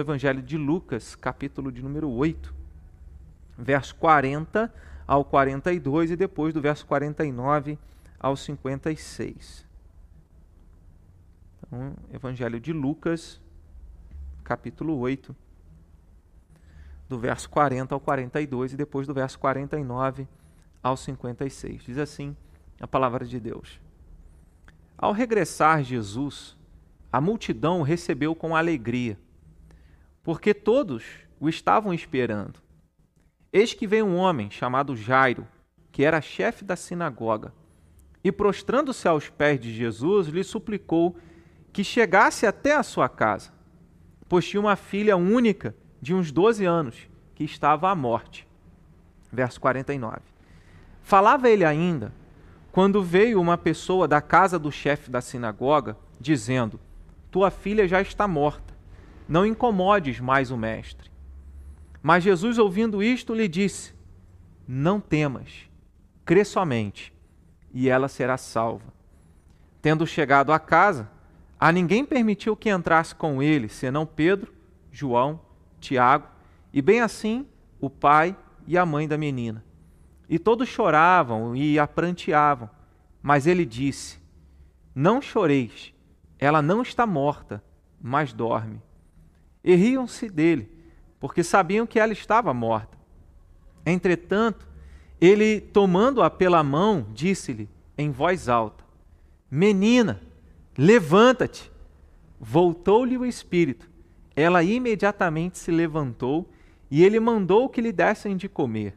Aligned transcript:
Evangelho 0.00 0.42
de 0.42 0.56
Lucas, 0.56 1.14
capítulo 1.14 1.70
de 1.70 1.82
número 1.82 2.08
8, 2.10 2.54
verso 3.56 3.94
40 3.96 4.72
ao 5.06 5.24
42 5.24 6.12
e 6.12 6.16
depois 6.16 6.54
do 6.54 6.60
verso 6.60 6.86
49 6.86 7.78
ao 8.18 8.36
56. 8.36 9.66
Então, 11.66 11.94
Evangelho 12.12 12.58
de 12.58 12.72
Lucas, 12.72 13.40
capítulo 14.42 14.98
8, 14.98 15.34
do 17.08 17.18
verso 17.18 17.48
40 17.50 17.94
ao 17.94 18.00
42 18.00 18.72
e 18.72 18.76
depois 18.76 19.06
do 19.06 19.14
verso 19.14 19.38
49 19.38 20.28
ao 20.82 20.96
56. 20.96 21.82
Diz 21.82 21.98
assim 21.98 22.36
a 22.80 22.86
palavra 22.86 23.24
de 23.24 23.38
Deus. 23.38 23.80
Ao 24.96 25.12
regressar 25.12 25.82
Jesus, 25.82 26.56
a 27.12 27.20
multidão 27.20 27.80
o 27.80 27.82
recebeu 27.82 28.34
com 28.34 28.54
alegria 28.54 29.18
porque 30.22 30.52
todos 30.52 31.04
o 31.38 31.48
estavam 31.48 31.92
esperando. 31.94 32.60
Eis 33.52 33.72
que 33.72 33.86
veio 33.86 34.06
um 34.06 34.16
homem 34.16 34.50
chamado 34.50 34.94
Jairo, 34.94 35.46
que 35.90 36.04
era 36.04 36.20
chefe 36.20 36.64
da 36.64 36.76
sinagoga, 36.76 37.52
e 38.22 38.30
prostrando-se 38.30 39.08
aos 39.08 39.28
pés 39.28 39.58
de 39.58 39.72
Jesus, 39.72 40.28
lhe 40.28 40.44
suplicou 40.44 41.16
que 41.72 41.82
chegasse 41.82 42.46
até 42.46 42.76
a 42.76 42.82
sua 42.82 43.08
casa, 43.08 43.50
pois 44.28 44.46
tinha 44.46 44.60
uma 44.60 44.76
filha 44.76 45.16
única 45.16 45.74
de 46.00 46.14
uns 46.14 46.30
12 46.30 46.64
anos, 46.64 47.08
que 47.34 47.44
estava 47.44 47.90
à 47.90 47.94
morte. 47.94 48.46
Verso 49.32 49.60
49. 49.60 50.18
Falava 51.02 51.48
ele 51.48 51.64
ainda, 51.64 52.12
quando 52.70 53.02
veio 53.02 53.40
uma 53.40 53.56
pessoa 53.56 54.06
da 54.06 54.20
casa 54.20 54.58
do 54.58 54.70
chefe 54.70 55.10
da 55.10 55.20
sinagoga, 55.20 55.96
dizendo: 56.20 56.78
Tua 57.30 57.50
filha 57.50 57.88
já 57.88 58.02
está 58.02 58.28
morta 58.28 58.69
não 59.30 59.46
incomodes 59.46 60.18
mais 60.18 60.50
o 60.50 60.56
mestre. 60.56 61.08
Mas 62.02 62.24
Jesus, 62.24 62.58
ouvindo 62.58 63.00
isto, 63.00 63.32
lhe 63.32 63.46
disse: 63.46 63.94
Não 64.66 64.98
temas, 64.98 65.70
crê 66.24 66.44
somente, 66.44 67.14
e 67.72 67.88
ela 67.88 68.08
será 68.08 68.36
salva. 68.36 68.92
Tendo 69.80 70.04
chegado 70.04 70.52
à 70.52 70.58
casa, 70.58 71.08
a 71.60 71.70
ninguém 71.70 72.04
permitiu 72.04 72.56
que 72.56 72.70
entrasse 72.70 73.14
com 73.14 73.40
ele, 73.40 73.68
senão 73.68 74.04
Pedro, 74.04 74.52
João, 74.90 75.40
Tiago, 75.78 76.26
e 76.72 76.82
bem 76.82 77.00
assim 77.00 77.46
o 77.80 77.88
pai 77.88 78.36
e 78.66 78.76
a 78.76 78.84
mãe 78.84 79.06
da 79.06 79.16
menina. 79.16 79.64
E 80.28 80.40
todos 80.40 80.68
choravam 80.68 81.54
e 81.54 81.78
a 81.78 81.86
pranteavam. 81.86 82.68
Mas 83.22 83.46
ele 83.46 83.64
disse: 83.64 84.18
Não 84.92 85.22
choreis, 85.22 85.94
ela 86.36 86.60
não 86.60 86.82
está 86.82 87.06
morta, 87.06 87.62
mas 88.02 88.32
dorme 88.32 88.82
e 89.62 89.74
riam-se 89.74 90.28
dele, 90.28 90.70
porque 91.18 91.42
sabiam 91.42 91.86
que 91.86 91.98
ela 91.98 92.12
estava 92.12 92.52
morta. 92.54 92.98
Entretanto, 93.84 94.68
ele, 95.20 95.60
tomando-a 95.60 96.30
pela 96.30 96.62
mão, 96.62 97.06
disse-lhe 97.12 97.68
em 97.96 98.10
voz 98.10 98.48
alta: 98.48 98.84
Menina, 99.50 100.20
levanta-te. 100.76 101.70
Voltou-lhe 102.40 103.18
o 103.18 103.26
espírito. 103.26 103.90
Ela 104.34 104.62
imediatamente 104.62 105.58
se 105.58 105.70
levantou 105.70 106.48
e 106.90 107.04
ele 107.04 107.20
mandou 107.20 107.68
que 107.68 107.82
lhe 107.82 107.92
dessem 107.92 108.36
de 108.36 108.48
comer. 108.48 108.96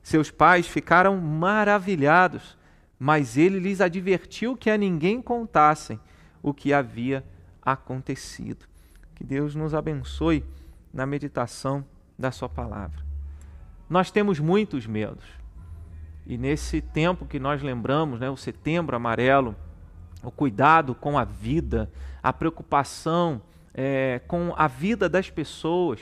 Seus 0.00 0.30
pais 0.30 0.68
ficaram 0.68 1.16
maravilhados, 1.20 2.56
mas 2.98 3.36
ele 3.36 3.58
lhes 3.58 3.80
advertiu 3.80 4.56
que 4.56 4.70
a 4.70 4.76
ninguém 4.76 5.20
contassem 5.20 5.98
o 6.42 6.54
que 6.54 6.72
havia 6.72 7.24
acontecido. 7.60 8.66
Que 9.14 9.24
Deus 9.24 9.54
nos 9.54 9.74
abençoe 9.74 10.44
na 10.92 11.06
meditação 11.06 11.84
da 12.18 12.30
Sua 12.30 12.48
palavra. 12.48 13.02
Nós 13.88 14.10
temos 14.10 14.40
muitos 14.40 14.86
medos. 14.86 15.24
E 16.26 16.38
nesse 16.38 16.80
tempo 16.80 17.26
que 17.26 17.38
nós 17.38 17.62
lembramos, 17.62 18.18
né, 18.18 18.30
o 18.30 18.36
setembro 18.36 18.96
amarelo, 18.96 19.54
o 20.22 20.30
cuidado 20.30 20.94
com 20.94 21.18
a 21.18 21.24
vida, 21.24 21.90
a 22.22 22.32
preocupação 22.32 23.42
é, 23.74 24.20
com 24.26 24.54
a 24.56 24.66
vida 24.66 25.08
das 25.08 25.28
pessoas, 25.28 26.00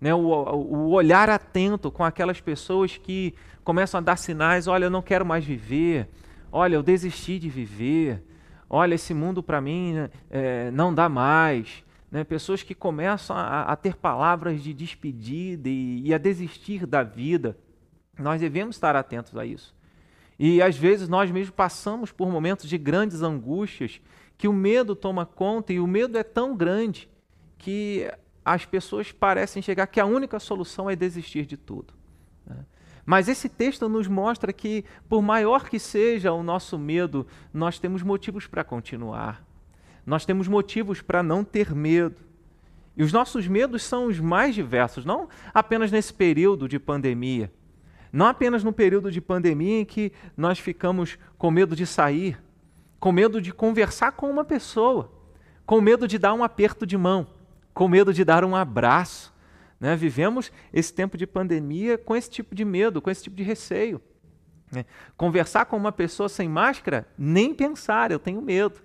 né, 0.00 0.14
o, 0.14 0.20
o 0.20 0.90
olhar 0.90 1.28
atento 1.28 1.90
com 1.90 2.04
aquelas 2.04 2.40
pessoas 2.40 2.96
que 2.96 3.34
começam 3.64 3.98
a 3.98 4.02
dar 4.02 4.16
sinais: 4.16 4.68
olha, 4.68 4.84
eu 4.84 4.90
não 4.90 5.02
quero 5.02 5.26
mais 5.26 5.44
viver, 5.44 6.08
olha, 6.52 6.76
eu 6.76 6.82
desisti 6.82 7.38
de 7.38 7.48
viver, 7.48 8.22
olha, 8.70 8.94
esse 8.94 9.12
mundo 9.12 9.42
para 9.42 9.60
mim 9.60 9.94
é, 10.30 10.70
não 10.70 10.94
dá 10.94 11.08
mais 11.08 11.84
né? 12.10 12.24
pessoas 12.24 12.62
que 12.62 12.74
começam 12.74 13.36
a, 13.36 13.62
a, 13.62 13.76
ter 13.76 13.96
palavras 13.96 14.62
de 14.62 14.72
despedida 14.72 15.68
e, 15.68 16.02
e 16.06 16.14
a 16.14 16.18
desistir 16.18 16.86
da 16.86 17.02
vida. 17.02 17.56
Nós 18.18 18.40
devemos 18.40 18.76
estar 18.76 18.96
atentos 18.96 19.36
a 19.36 19.44
isso. 19.44 19.74
E 20.38 20.60
às 20.60 20.76
vezes 20.76 21.08
nós 21.08 21.30
mesmos 21.30 21.54
passamos 21.54 22.12
por 22.12 22.30
momentos 22.30 22.68
de 22.68 22.76
grandes 22.76 23.22
angústias 23.22 24.00
que 24.36 24.46
o 24.46 24.52
medo 24.52 24.94
toma 24.94 25.24
conta 25.24 25.72
e 25.72 25.80
o 25.80 25.86
medo 25.86 26.18
é 26.18 26.22
tão 26.22 26.54
grande 26.56 27.08
que 27.56 28.10
as 28.44 28.64
pessoas 28.64 29.10
parecem 29.10 29.62
chegar 29.62 29.86
que 29.86 29.98
a 29.98 30.04
única 30.04 30.38
solução 30.38 30.90
é 30.90 30.94
desistir 30.94 31.46
de 31.46 31.56
tudo. 31.56 31.94
Né? 32.46 32.64
Mas 33.04 33.28
esse 33.28 33.48
texto 33.48 33.88
nos 33.88 34.06
mostra 34.08 34.52
que, 34.52 34.84
por 35.08 35.22
maior 35.22 35.68
que 35.68 35.78
seja 35.78 36.32
o 36.32 36.42
nosso 36.42 36.78
medo, 36.78 37.26
nós 37.52 37.78
temos 37.78 38.02
motivos 38.02 38.46
para 38.46 38.62
continuar 38.62 39.45
nós 40.06 40.24
temos 40.24 40.46
motivos 40.46 41.02
para 41.02 41.22
não 41.22 41.42
ter 41.42 41.74
medo. 41.74 42.24
E 42.96 43.02
os 43.02 43.12
nossos 43.12 43.46
medos 43.46 43.82
são 43.82 44.06
os 44.06 44.18
mais 44.18 44.54
diversos, 44.54 45.04
não 45.04 45.28
apenas 45.52 45.90
nesse 45.90 46.14
período 46.14 46.66
de 46.66 46.78
pandemia, 46.78 47.52
não 48.10 48.26
apenas 48.26 48.64
no 48.64 48.72
período 48.72 49.10
de 49.10 49.20
pandemia 49.20 49.80
em 49.80 49.84
que 49.84 50.12
nós 50.36 50.58
ficamos 50.58 51.18
com 51.36 51.50
medo 51.50 51.76
de 51.76 51.84
sair, 51.84 52.40
com 52.98 53.12
medo 53.12 53.42
de 53.42 53.52
conversar 53.52 54.12
com 54.12 54.30
uma 54.30 54.44
pessoa, 54.44 55.12
com 55.66 55.80
medo 55.80 56.08
de 56.08 56.16
dar 56.18 56.32
um 56.32 56.42
aperto 56.42 56.86
de 56.86 56.96
mão, 56.96 57.26
com 57.74 57.88
medo 57.88 58.14
de 58.14 58.24
dar 58.24 58.44
um 58.44 58.56
abraço. 58.56 59.34
Né? 59.78 59.94
Vivemos 59.94 60.50
esse 60.72 60.94
tempo 60.94 61.18
de 61.18 61.26
pandemia 61.26 61.98
com 61.98 62.16
esse 62.16 62.30
tipo 62.30 62.54
de 62.54 62.64
medo, 62.64 63.02
com 63.02 63.10
esse 63.10 63.24
tipo 63.24 63.36
de 63.36 63.42
receio. 63.42 64.00
Né? 64.72 64.86
Conversar 65.16 65.66
com 65.66 65.76
uma 65.76 65.92
pessoa 65.92 66.28
sem 66.28 66.48
máscara, 66.48 67.06
nem 67.18 67.52
pensar, 67.52 68.10
eu 68.10 68.18
tenho 68.18 68.40
medo. 68.40 68.80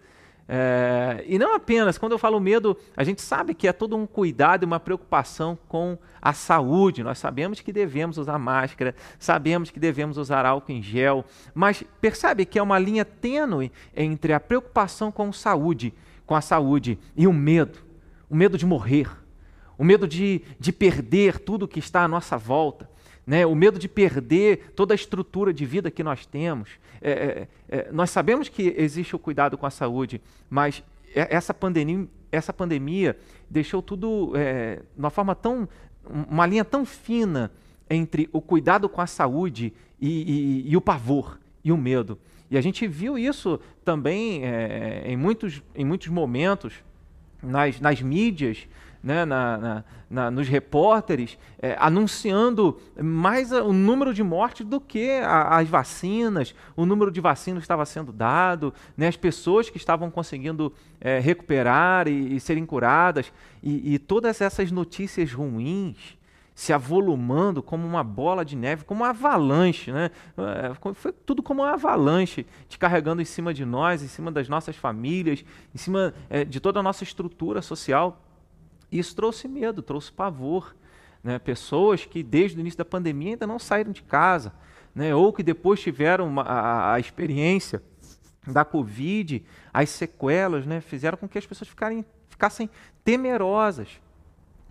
É, 0.47 1.23
e 1.27 1.39
não 1.39 1.55
apenas, 1.55 1.97
quando 1.97 2.11
eu 2.11 2.17
falo 2.17 2.39
medo, 2.39 2.77
a 2.95 3.03
gente 3.03 3.21
sabe 3.21 3.53
que 3.53 3.67
é 3.67 3.73
todo 3.73 3.95
um 3.95 4.05
cuidado 4.05 4.63
e 4.63 4.65
uma 4.65 4.79
preocupação 4.79 5.57
com 5.67 5.97
a 6.21 6.33
saúde. 6.33 7.03
Nós 7.03 7.19
sabemos 7.19 7.61
que 7.61 7.71
devemos 7.71 8.17
usar 8.17 8.37
máscara, 8.37 8.95
sabemos 9.17 9.69
que 9.69 9.79
devemos 9.79 10.17
usar 10.17 10.45
álcool 10.45 10.71
em 10.71 10.81
gel, 10.81 11.23
mas 11.53 11.83
percebe 12.01 12.45
que 12.45 12.59
é 12.59 12.63
uma 12.63 12.79
linha 12.79 13.05
tênue 13.05 13.71
entre 13.95 14.33
a 14.33 14.39
preocupação 14.39 15.11
com 15.11 15.31
saúde, 15.31 15.93
com 16.25 16.35
a 16.35 16.41
saúde 16.41 16.99
e 17.15 17.27
o 17.27 17.33
medo, 17.33 17.79
o 18.29 18.35
medo 18.35 18.57
de 18.57 18.65
morrer, 18.65 19.09
o 19.77 19.83
medo 19.83 20.07
de, 20.07 20.41
de 20.59 20.71
perder 20.71 21.39
tudo 21.39 21.67
que 21.67 21.79
está 21.79 22.03
à 22.03 22.07
nossa 22.07 22.37
volta 22.37 22.89
né? 23.25 23.45
o 23.45 23.55
medo 23.55 23.79
de 23.79 23.87
perder 23.87 24.71
toda 24.75 24.93
a 24.93 24.95
estrutura 24.95 25.53
de 25.53 25.65
vida 25.65 25.91
que 25.91 26.03
nós 26.03 26.25
temos. 26.25 26.69
É, 27.01 27.11
é, 27.11 27.47
é, 27.69 27.91
nós 27.91 28.09
sabemos 28.09 28.49
que 28.49 28.73
existe 28.77 29.15
o 29.15 29.19
cuidado 29.19 29.57
com 29.57 29.65
a 29.65 29.69
saúde, 29.71 30.21
mas 30.49 30.83
essa 31.13 31.53
pandemia, 31.53 32.07
essa 32.31 32.53
pandemia 32.53 33.17
deixou 33.49 33.81
tudo 33.81 34.33
é, 34.35 34.81
uma 34.97 35.09
forma 35.09 35.35
tão. 35.35 35.67
uma 36.09 36.45
linha 36.45 36.63
tão 36.63 36.85
fina 36.85 37.51
entre 37.89 38.29
o 38.31 38.41
cuidado 38.41 38.87
com 38.87 39.01
a 39.01 39.07
saúde 39.07 39.73
e, 39.99 40.63
e, 40.65 40.71
e 40.71 40.77
o 40.77 40.81
pavor 40.81 41.37
e 41.63 41.71
o 41.71 41.77
medo. 41.77 42.17
E 42.49 42.57
a 42.57 42.61
gente 42.61 42.87
viu 42.87 43.17
isso 43.17 43.59
também 43.83 44.45
é, 44.45 45.03
em, 45.05 45.17
muitos, 45.17 45.61
em 45.75 45.85
muitos 45.85 46.07
momentos 46.07 46.73
nas, 47.41 47.79
nas 47.79 48.01
mídias, 48.01 48.67
né, 49.03 49.25
na, 49.25 49.57
na, 49.57 49.83
na, 50.09 50.31
nos 50.31 50.47
repórteres, 50.47 51.37
é, 51.59 51.75
anunciando 51.79 52.79
mais 53.01 53.51
o 53.51 53.73
número 53.73 54.13
de 54.13 54.23
mortes 54.23 54.65
do 54.65 54.79
que 54.79 55.11
a, 55.21 55.57
as 55.57 55.67
vacinas, 55.67 56.53
o 56.75 56.85
número 56.85 57.11
de 57.11 57.19
vacinas 57.19 57.63
estava 57.63 57.85
sendo 57.85 58.11
dado, 58.11 58.73
né, 58.95 59.07
as 59.07 59.17
pessoas 59.17 59.69
que 59.69 59.77
estavam 59.77 60.11
conseguindo 60.11 60.71
é, 60.99 61.19
recuperar 61.19 62.07
e, 62.07 62.35
e, 62.35 62.39
serem 62.39 62.65
curadas, 62.65 63.31
e, 63.63 63.95
e 63.95 63.99
todas 63.99 64.41
essas 64.41 64.71
notícias 64.71 65.31
ruins 65.31 66.17
se 66.53 66.73
avolumando 66.73 67.63
como 67.63 67.87
uma 67.87 68.03
bola 68.03 68.45
de 68.45 68.55
neve, 68.55 68.83
como 68.83 69.01
uma 69.01 69.09
avalanche, 69.09 69.91
né? 69.91 70.11
É, 70.37 70.93
foi 70.93 71.11
tudo 71.11 71.41
como 71.41 71.63
uma 71.63 71.73
avalanche, 71.73 72.45
te 72.67 72.77
carregando 72.77 73.19
em 73.21 73.25
cima 73.25 73.51
de 73.53 73.65
nós, 73.65 74.03
em 74.03 74.07
cima 74.07 74.31
das 74.31 74.47
nossas 74.47 74.75
famílias, 74.75 75.43
em 75.73 75.77
cima 75.77 76.13
é, 76.29 76.45
de 76.45 76.59
toda 76.59 76.79
a 76.79 76.83
nossa 76.83 77.03
estrutura 77.03 77.61
social. 77.63 78.21
Isso 78.91 79.15
trouxe 79.15 79.47
medo, 79.47 79.81
trouxe 79.81 80.11
pavor. 80.11 80.75
Né? 81.23 81.39
Pessoas 81.39 82.05
que 82.05 82.21
desde 82.23 82.57
o 82.57 82.59
início 82.59 82.77
da 82.77 82.85
pandemia 82.85 83.31
ainda 83.31 83.47
não 83.47 83.59
saíram 83.59 83.91
de 83.91 84.01
casa, 84.01 84.53
né? 84.93 85.15
ou 85.15 85.31
que 85.31 85.43
depois 85.43 85.79
tiveram 85.79 86.27
uma, 86.27 86.41
a, 86.41 86.93
a, 86.95 86.99
experiência 86.99 87.81
da 88.45 88.65
Covid, 88.65 89.45
as 89.73 89.89
sequelas, 89.89 90.65
né? 90.65 90.81
fizeram 90.81 91.17
com 91.17 91.27
que 91.27 91.37
as 91.37 91.45
pessoas 91.45 91.69
ficarem, 91.69 92.03
ficassem 92.29 92.69
temerosas. 93.03 93.99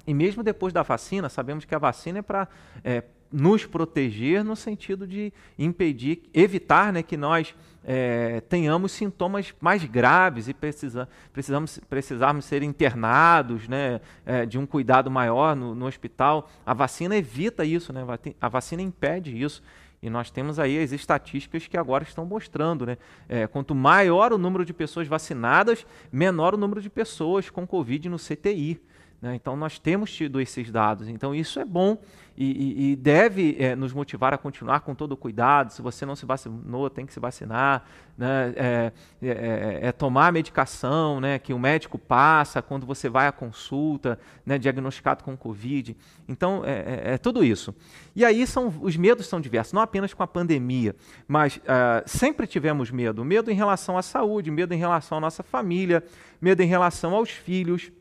E 0.06 0.12
mesmo 0.12 0.42
depois 0.42 0.72
da 0.72 0.82
vacina, 0.82 1.28
sabemos 1.28 1.64
que 1.64 1.74
a 1.74 1.78
vacina 1.78 2.18
é 2.18 2.22
para 2.22 2.48
é, 2.82 3.04
nos 3.32 3.64
proteger 3.64 4.44
no 4.44 4.56
sentido 4.56 5.06
de 5.06 5.32
impedir, 5.58 6.22
evitar 6.34 6.92
né, 6.92 7.02
que 7.02 7.16
nós 7.16 7.54
é, 7.84 8.40
tenhamos 8.42 8.92
sintomas 8.92 9.54
mais 9.60 9.84
graves 9.84 10.48
e 10.48 10.54
precisa, 10.54 11.08
precisamos, 11.32 11.80
precisarmos 11.88 12.44
ser 12.44 12.62
internados, 12.62 13.68
né, 13.68 14.00
é, 14.26 14.44
de 14.44 14.58
um 14.58 14.66
cuidado 14.66 15.10
maior 15.10 15.54
no, 15.54 15.74
no, 15.74 15.86
hospital. 15.86 16.50
A 16.66 16.74
vacina 16.74 17.16
evita 17.16 17.64
isso, 17.64 17.92
né, 17.92 18.04
a 18.40 18.48
vacina 18.48 18.82
impede 18.82 19.40
isso. 19.40 19.62
E 20.02 20.08
nós 20.08 20.30
temos 20.30 20.58
aí 20.58 20.82
as 20.82 20.92
estatísticas 20.92 21.66
que 21.66 21.76
agora 21.76 22.04
estão 22.04 22.24
mostrando, 22.24 22.86
né? 22.86 22.96
É, 23.28 23.46
quanto 23.46 23.74
maior 23.74 24.32
o 24.32 24.38
número 24.38 24.64
de 24.64 24.72
pessoas 24.72 25.06
vacinadas, 25.06 25.86
menor 26.10 26.54
o 26.54 26.56
número 26.56 26.80
de 26.80 26.88
pessoas 26.88 27.50
com 27.50 27.66
Covid 27.66 28.08
no 28.08 28.16
CTI. 28.16 28.80
Né? 29.20 29.34
Então, 29.34 29.56
nós 29.56 29.78
temos 29.78 30.10
tido 30.12 30.40
esses 30.40 30.70
dados. 30.70 31.08
Então, 31.08 31.34
isso 31.34 31.60
é 31.60 31.64
bom 31.64 31.98
e, 32.36 32.44
e, 32.44 32.92
e 32.92 32.96
deve 32.96 33.54
é, 33.58 33.76
nos 33.76 33.92
motivar 33.92 34.32
a 34.32 34.38
continuar 34.38 34.80
com 34.80 34.94
todo 34.94 35.12
o 35.12 35.16
cuidado. 35.16 35.72
Se 35.72 35.82
você 35.82 36.06
não 36.06 36.16
se 36.16 36.24
vacinou, 36.24 36.88
tem 36.88 37.04
que 37.04 37.12
se 37.12 37.20
vacinar. 37.20 37.84
Né? 38.16 38.54
É, 38.56 38.92
é, 39.22 39.28
é, 39.28 39.78
é 39.88 39.92
tomar 39.92 40.28
a 40.28 40.32
medicação 40.32 41.20
né? 41.20 41.38
que 41.38 41.52
o 41.52 41.58
médico 41.58 41.98
passa 41.98 42.62
quando 42.62 42.86
você 42.86 43.10
vai 43.10 43.26
à 43.26 43.32
consulta, 43.32 44.18
né? 44.44 44.56
diagnosticado 44.56 45.22
com 45.22 45.36
Covid. 45.36 45.94
Então, 46.26 46.64
é, 46.64 46.70
é, 46.70 47.14
é, 47.14 47.18
tudo 47.18 47.44
isso. 47.44 47.74
E 48.16 48.24
aí, 48.24 48.46
são, 48.46 48.72
os 48.80 48.96
medos 48.96 49.26
são 49.26 49.38
diversos, 49.38 49.74
não 49.74 49.82
apenas 49.82 50.14
com 50.14 50.22
a 50.22 50.26
pandemia, 50.26 50.96
mas 51.28 51.56
uh, 51.58 51.60
sempre 52.06 52.46
tivemos 52.46 52.90
medo. 52.90 53.24
Medo 53.24 53.50
em 53.50 53.54
relação 53.54 53.98
à 53.98 54.02
saúde, 54.02 54.50
medo 54.50 54.72
em 54.72 54.78
relação 54.78 55.18
à 55.18 55.20
nossa 55.20 55.42
família, 55.42 56.02
medo 56.40 56.62
em 56.62 56.66
relação 56.66 57.14
aos 57.14 57.30
filhos 57.30 57.92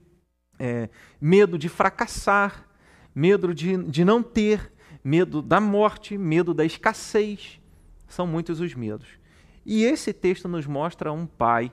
é, 0.59 0.89
medo 1.19 1.57
de 1.57 1.69
fracassar, 1.69 2.67
medo 3.15 3.53
de, 3.53 3.77
de 3.83 4.03
não 4.03 4.21
ter, 4.21 4.71
medo 5.03 5.41
da 5.41 5.61
morte, 5.61 6.17
medo 6.17 6.53
da 6.53 6.65
escassez. 6.65 7.59
São 8.07 8.27
muitos 8.27 8.59
os 8.59 8.75
medos. 8.75 9.07
E 9.65 9.83
esse 9.83 10.11
texto 10.11 10.47
nos 10.47 10.65
mostra 10.65 11.11
um 11.11 11.25
pai 11.25 11.71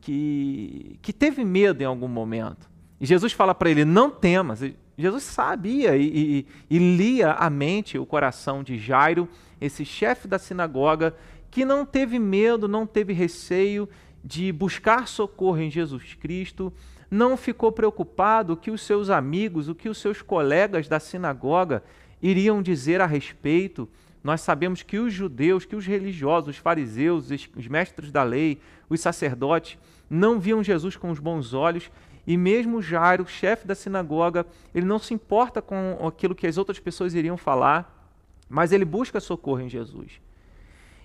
que, 0.00 0.98
que 1.02 1.12
teve 1.12 1.44
medo 1.44 1.82
em 1.82 1.86
algum 1.86 2.08
momento. 2.08 2.70
E 3.00 3.06
Jesus 3.06 3.32
fala 3.32 3.54
para 3.54 3.70
ele: 3.70 3.84
não 3.84 4.10
temas. 4.10 4.60
Jesus 4.98 5.24
sabia 5.24 5.96
e, 5.96 6.06
e, 6.06 6.46
e, 6.70 6.78
lia 6.78 7.32
a 7.32 7.50
mente, 7.50 7.98
o 7.98 8.06
coração 8.06 8.62
de 8.62 8.78
Jairo, 8.78 9.28
esse 9.60 9.84
chefe 9.84 10.26
da 10.26 10.38
sinagoga, 10.38 11.14
que 11.50 11.66
não 11.66 11.84
teve 11.84 12.18
medo, 12.18 12.66
não 12.66 12.86
teve 12.86 13.12
receio 13.12 13.88
de 14.24 14.50
buscar 14.50 15.06
socorro 15.06 15.58
em 15.58 15.70
Jesus 15.70 16.14
Cristo 16.14 16.72
não 17.10 17.36
ficou 17.36 17.70
preocupado 17.70 18.52
o 18.52 18.56
que 18.56 18.70
os 18.70 18.82
seus 18.82 19.10
amigos, 19.10 19.68
o 19.68 19.74
que 19.74 19.88
os 19.88 19.98
seus 19.98 20.22
colegas 20.22 20.88
da 20.88 20.98
sinagoga 20.98 21.82
iriam 22.20 22.62
dizer 22.62 23.00
a 23.00 23.06
respeito. 23.06 23.88
Nós 24.22 24.40
sabemos 24.40 24.82
que 24.82 24.98
os 24.98 25.12
judeus, 25.12 25.64
que 25.64 25.76
os 25.76 25.86
religiosos, 25.86 26.56
os 26.56 26.56
fariseus, 26.56 27.30
os 27.56 27.68
mestres 27.68 28.10
da 28.10 28.22
lei, 28.22 28.60
os 28.88 29.00
sacerdotes, 29.00 29.78
não 30.10 30.40
viam 30.40 30.62
Jesus 30.62 30.96
com 30.96 31.10
os 31.10 31.18
bons 31.18 31.54
olhos, 31.54 31.90
e 32.26 32.36
mesmo 32.36 32.82
Jairo, 32.82 33.24
chefe 33.26 33.68
da 33.68 33.74
sinagoga, 33.74 34.44
ele 34.74 34.84
não 34.84 34.98
se 34.98 35.14
importa 35.14 35.62
com 35.62 36.04
aquilo 36.04 36.34
que 36.34 36.46
as 36.46 36.58
outras 36.58 36.80
pessoas 36.80 37.14
iriam 37.14 37.36
falar, 37.36 38.10
mas 38.48 38.72
ele 38.72 38.84
busca 38.84 39.20
socorro 39.20 39.60
em 39.60 39.68
Jesus. 39.68 40.20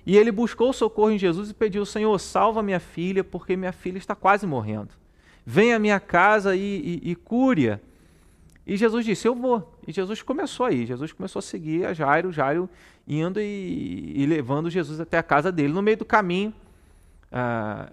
E 0.04 0.18
ele 0.18 0.32
buscou 0.32 0.74
socorro 0.74 1.12
em 1.12 1.20
Jesus 1.20 1.52
e 1.52 1.54
pediu: 1.54 1.86
Senhor, 1.86 2.18
salva 2.18 2.64
minha 2.64 2.80
filha, 2.80 3.24
porque 3.24 3.56
minha 3.56 3.72
filha 3.72 4.00
está 4.00 4.16
quase 4.16 4.48
morrendo 4.48 5.01
vem 5.46 5.74
à 5.74 5.80
minha 5.80 6.00
casa 6.00 6.56
e, 6.56 7.00
e, 7.04 7.12
e 7.12 7.16
cure-a. 7.16 7.80
E 8.66 8.78
Jesus 8.78 9.06
disse, 9.06 9.28
eu 9.28 9.36
vou. 9.36 9.78
E 9.88 9.92
Jesus 9.92 10.22
começou 10.22 10.66
aí, 10.66 10.86
Jesus 10.86 11.12
começou 11.12 11.40
a 11.40 11.44
seguir 11.44 11.86
a 11.86 11.94
Jairo, 11.94 12.32
Jairo 12.32 12.70
indo 13.08 13.42
e, 13.42 14.14
e 14.16 14.26
levando 14.26 14.70
Jesus 14.70 15.00
até 15.00 15.18
a 15.18 15.24
casa 15.24 15.52
dele. 15.52 15.74
No 15.74 15.82
meio 15.82 15.98
do 15.98 16.06
caminho, 16.06 16.54
a, 17.32 17.90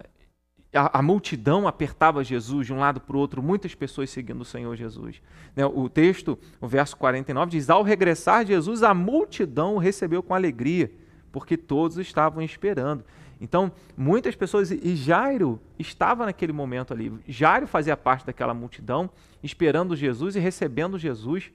a, 0.73 0.99
a 0.99 1.01
multidão 1.01 1.67
apertava 1.67 2.23
Jesus 2.23 2.67
de 2.67 2.73
um 2.73 2.79
lado 2.79 3.01
para 3.01 3.15
o 3.15 3.19
outro, 3.19 3.41
muitas 3.41 3.73
pessoas 3.73 4.09
seguindo 4.09 4.41
o 4.41 4.45
Senhor 4.45 4.75
Jesus. 4.75 5.21
Né, 5.55 5.65
o 5.65 5.89
texto, 5.89 6.37
o 6.61 6.67
verso 6.67 6.95
49, 6.97 7.51
diz: 7.51 7.69
Ao 7.69 7.81
regressar 7.81 8.45
Jesus, 8.45 8.83
a 8.83 8.93
multidão 8.93 9.75
o 9.75 9.79
recebeu 9.79 10.21
com 10.21 10.33
alegria, 10.33 10.91
porque 11.31 11.57
todos 11.57 11.97
estavam 11.97 12.41
esperando. 12.43 13.03
Então, 13.41 13.71
muitas 13.95 14.35
pessoas, 14.35 14.69
e 14.69 14.95
Jairo 14.95 15.59
estava 15.77 16.25
naquele 16.25 16.51
momento 16.51 16.93
ali. 16.93 17.13
Jairo 17.27 17.67
fazia 17.67 17.95
parte 17.95 18.25
daquela 18.25 18.53
multidão, 18.53 19.09
esperando 19.41 19.95
Jesus 19.95 20.35
e 20.35 20.39
recebendo 20.39 20.99
Jesus 20.99 21.51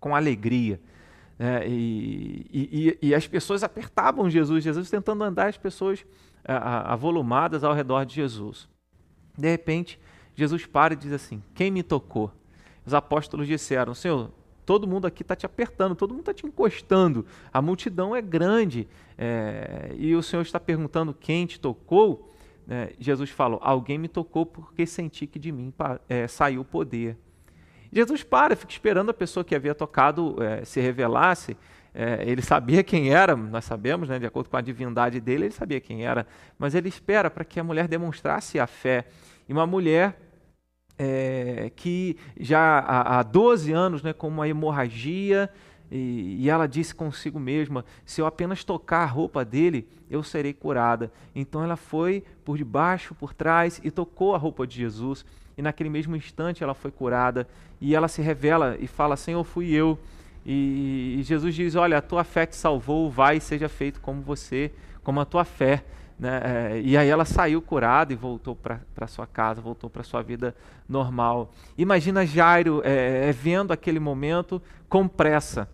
com 0.00 0.16
alegria. 0.16 0.80
É, 1.38 1.68
e, 1.68 2.46
e, 2.52 2.98
e, 3.08 3.14
as 3.14 3.26
pessoas 3.26 3.62
apertavam 3.62 4.28
Jesus, 4.30 4.64
Jesus 4.64 4.90
tentando 4.90 5.22
andar 5.22 5.48
as 5.48 5.58
pessoas 5.58 6.04
avolumadas 6.44 7.62
ao 7.62 7.74
redor 7.74 8.06
de 8.06 8.14
Jesus. 8.14 8.68
De 9.36 9.50
repente, 9.50 10.00
Jesus 10.34 10.64
para 10.64 10.94
e 10.94 10.96
diz 10.96 11.12
assim: 11.12 11.42
Quem 11.54 11.70
me 11.70 11.82
tocou? 11.82 12.32
Os 12.86 12.94
apóstolos 12.94 13.46
disseram: 13.46 13.94
Senhor, 13.94 14.30
todo 14.66 14.86
mundo 14.86 15.06
aqui 15.06 15.22
está 15.22 15.36
te 15.36 15.46
apertando, 15.46 15.94
todo 15.94 16.10
mundo 16.10 16.20
está 16.20 16.34
te 16.34 16.44
encostando, 16.44 17.24
a 17.52 17.62
multidão 17.62 18.14
é 18.14 18.20
grande 18.20 18.88
é, 19.16 19.94
e 19.96 20.14
o 20.14 20.22
Senhor 20.22 20.42
está 20.42 20.58
perguntando 20.58 21.14
quem 21.14 21.46
te 21.46 21.58
tocou. 21.58 22.34
É, 22.68 22.92
Jesus 22.98 23.30
falou: 23.30 23.60
Alguém 23.62 23.96
me 23.96 24.08
tocou 24.08 24.44
porque 24.44 24.84
senti 24.84 25.26
que 25.26 25.38
de 25.38 25.52
mim 25.52 25.72
é, 26.08 26.26
saiu 26.26 26.62
o 26.62 26.64
poder. 26.64 27.16
Jesus 27.92 28.24
para, 28.24 28.56
fica 28.56 28.72
esperando 28.72 29.10
a 29.10 29.14
pessoa 29.14 29.44
que 29.44 29.54
havia 29.54 29.74
tocado 29.74 30.36
é, 30.42 30.64
se 30.64 30.80
revelasse. 30.80 31.56
É, 31.94 32.28
ele 32.28 32.42
sabia 32.42 32.82
quem 32.82 33.14
era, 33.14 33.34
nós 33.34 33.64
sabemos, 33.64 34.08
né, 34.08 34.18
de 34.18 34.26
acordo 34.26 34.50
com 34.50 34.56
a 34.58 34.60
divindade 34.60 35.18
dele, 35.18 35.46
ele 35.46 35.54
sabia 35.54 35.80
quem 35.80 36.04
era, 36.04 36.26
mas 36.58 36.74
ele 36.74 36.90
espera 36.90 37.30
para 37.30 37.42
que 37.42 37.58
a 37.58 37.64
mulher 37.64 37.88
demonstrasse 37.88 38.58
a 38.58 38.66
fé. 38.66 39.06
E 39.48 39.52
uma 39.52 39.66
mulher 39.66 40.25
é, 40.98 41.70
que 41.74 42.16
já 42.38 42.78
há, 42.78 43.18
há 43.18 43.22
12 43.22 43.72
anos, 43.72 44.02
né, 44.02 44.12
com 44.12 44.28
uma 44.28 44.48
hemorragia, 44.48 45.50
e, 45.90 46.38
e, 46.40 46.50
ela 46.50 46.66
disse 46.66 46.94
consigo 46.94 47.38
mesma: 47.38 47.84
se 48.04 48.20
eu 48.20 48.26
apenas 48.26 48.64
tocar 48.64 49.02
a 49.02 49.06
roupa 49.06 49.44
dele, 49.44 49.86
eu 50.10 50.22
serei 50.22 50.52
curada. 50.52 51.12
Então 51.34 51.62
ela 51.62 51.76
foi 51.76 52.24
por 52.44 52.56
debaixo, 52.56 53.14
por 53.14 53.32
trás 53.32 53.80
e 53.84 53.90
tocou 53.90 54.34
a 54.34 54.38
roupa 54.38 54.66
de 54.66 54.76
Jesus. 54.76 55.24
E 55.56 55.62
naquele 55.62 55.88
mesmo 55.88 56.16
instante 56.16 56.62
ela 56.62 56.74
foi 56.74 56.90
curada. 56.90 57.46
E 57.80 57.94
ela 57.94 58.08
se 58.08 58.20
revela 58.20 58.76
e 58.80 58.86
fala: 58.86 59.16
Senhor, 59.16 59.44
fui 59.44 59.70
eu. 59.70 59.98
E, 60.44 61.16
e 61.18 61.22
Jesus 61.22 61.54
diz: 61.54 61.76
Olha, 61.76 61.98
a 61.98 62.02
tua 62.02 62.24
fé 62.24 62.46
te 62.46 62.56
salvou, 62.56 63.10
vai 63.10 63.38
seja 63.38 63.68
feito 63.68 64.00
como 64.00 64.22
você, 64.22 64.72
como 65.04 65.20
a 65.20 65.24
tua 65.24 65.44
fé. 65.44 65.84
Né? 66.18 66.40
É, 66.44 66.80
e 66.80 66.96
aí 66.96 67.08
ela 67.08 67.24
saiu 67.24 67.60
curada 67.60 68.12
e 68.12 68.16
voltou 68.16 68.56
para 68.56 69.06
sua 69.06 69.26
casa, 69.26 69.60
voltou 69.60 69.90
para 69.90 70.02
sua 70.02 70.22
vida 70.22 70.54
normal. 70.88 71.52
Imagina 71.76 72.24
Jairo 72.24 72.80
é, 72.84 73.28
é, 73.28 73.32
vendo 73.32 73.72
aquele 73.72 74.00
momento 74.00 74.60
com 74.88 75.06
pressa. 75.06 75.68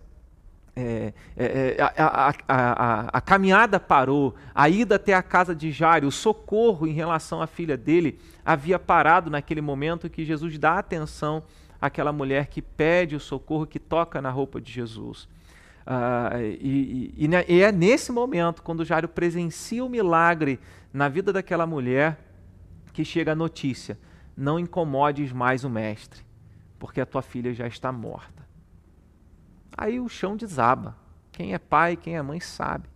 É, 0.75 1.13
é, 1.37 1.75
é 1.77 1.81
a, 1.81 1.93
a, 1.97 2.33
a, 2.47 3.07
a, 3.17 3.21
caminhada 3.21 3.79
parou, 3.79 4.33
a 4.55 4.67
ida 4.67 4.95
até 4.95 5.13
a 5.13 5.21
casa 5.21 5.53
de 5.53 5.71
Jairo, 5.71 6.07
o 6.07 6.11
socorro 6.11 6.87
em 6.87 6.93
relação 6.93 7.41
à 7.41 7.47
filha 7.47 7.77
dele 7.77 8.19
havia 8.43 8.79
parado 8.79 9.29
naquele 9.29 9.61
momento 9.61 10.09
que 10.09 10.25
Jesus 10.25 10.57
dá 10.57 10.79
atenção 10.79 11.43
àquela 11.79 12.11
mulher 12.11 12.47
que 12.47 12.61
pede 12.61 13.15
o 13.15 13.19
socorro, 13.19 13.67
que 13.67 13.79
toca 13.79 14.19
na 14.21 14.31
roupa 14.31 14.59
de 14.59 14.71
Jesus. 14.71 15.27
Uh, 15.85 16.39
e, 16.61 17.13
e, 17.17 17.27
e, 17.27 17.61
é 17.61 17.71
nesse 17.71 18.11
momento, 18.11 18.63
quando 18.63 18.85
Jairo 18.85 19.07
presencia 19.07 19.83
o 19.83 19.89
milagre 19.89 20.59
na 20.93 21.09
vida 21.09 21.33
daquela 21.33 21.67
mulher, 21.67 22.17
que 22.93 23.03
chega 23.03 23.33
a 23.33 23.35
notícia: 23.35 23.99
não 24.35 24.59
incomodes 24.59 25.31
mais 25.31 25.63
o 25.63 25.69
mestre, 25.69 26.21
porque 26.79 27.01
a 27.01 27.05
tua 27.05 27.21
filha 27.21 27.53
já 27.53 27.67
está 27.67 27.91
morta. 27.91 28.47
Aí 29.77 29.99
o 29.99 30.07
chão 30.07 30.37
desaba. 30.37 30.95
Quem 31.31 31.53
é 31.53 31.57
pai, 31.57 31.97
quem 31.97 32.15
é 32.15 32.21
mãe 32.21 32.39
sabe. 32.39 32.87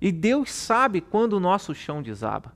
E 0.00 0.10
Deus 0.10 0.50
sabe 0.50 1.00
quando 1.00 1.34
o 1.34 1.40
nosso 1.40 1.74
chão 1.74 2.02
desaba. 2.02 2.52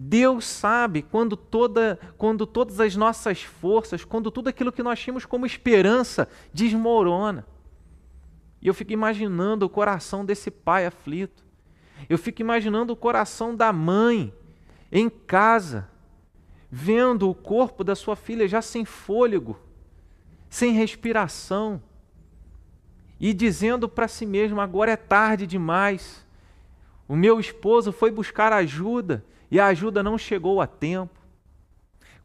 Deus 0.00 0.44
sabe 0.44 1.02
quando, 1.02 1.36
toda, 1.36 1.98
quando 2.16 2.46
todas 2.46 2.78
as 2.78 2.94
nossas 2.94 3.42
forças, 3.42 4.04
quando 4.04 4.30
tudo 4.30 4.48
aquilo 4.48 4.70
que 4.70 4.82
nós 4.82 5.00
tínhamos 5.00 5.26
como 5.26 5.44
esperança 5.44 6.28
desmorona. 6.54 7.44
E 8.60 8.68
eu 8.68 8.74
fico 8.74 8.92
imaginando 8.92 9.66
o 9.66 9.68
coração 9.68 10.24
desse 10.24 10.50
pai 10.50 10.86
aflito. 10.86 11.44
Eu 12.08 12.18
fico 12.18 12.40
imaginando 12.40 12.92
o 12.92 12.96
coração 12.96 13.54
da 13.54 13.72
mãe 13.72 14.32
em 14.90 15.08
casa, 15.08 15.88
vendo 16.70 17.28
o 17.28 17.34
corpo 17.34 17.82
da 17.82 17.94
sua 17.94 18.16
filha 18.16 18.48
já 18.48 18.62
sem 18.62 18.84
fôlego, 18.84 19.58
sem 20.48 20.72
respiração, 20.72 21.82
e 23.20 23.34
dizendo 23.34 23.88
para 23.88 24.08
si 24.08 24.24
mesmo: 24.24 24.60
agora 24.60 24.92
é 24.92 24.96
tarde 24.96 25.46
demais. 25.46 26.26
O 27.06 27.16
meu 27.16 27.40
esposo 27.40 27.90
foi 27.90 28.10
buscar 28.10 28.52
ajuda 28.52 29.24
e 29.50 29.58
a 29.58 29.66
ajuda 29.66 30.02
não 30.02 30.18
chegou 30.18 30.60
a 30.60 30.66
tempo. 30.66 31.17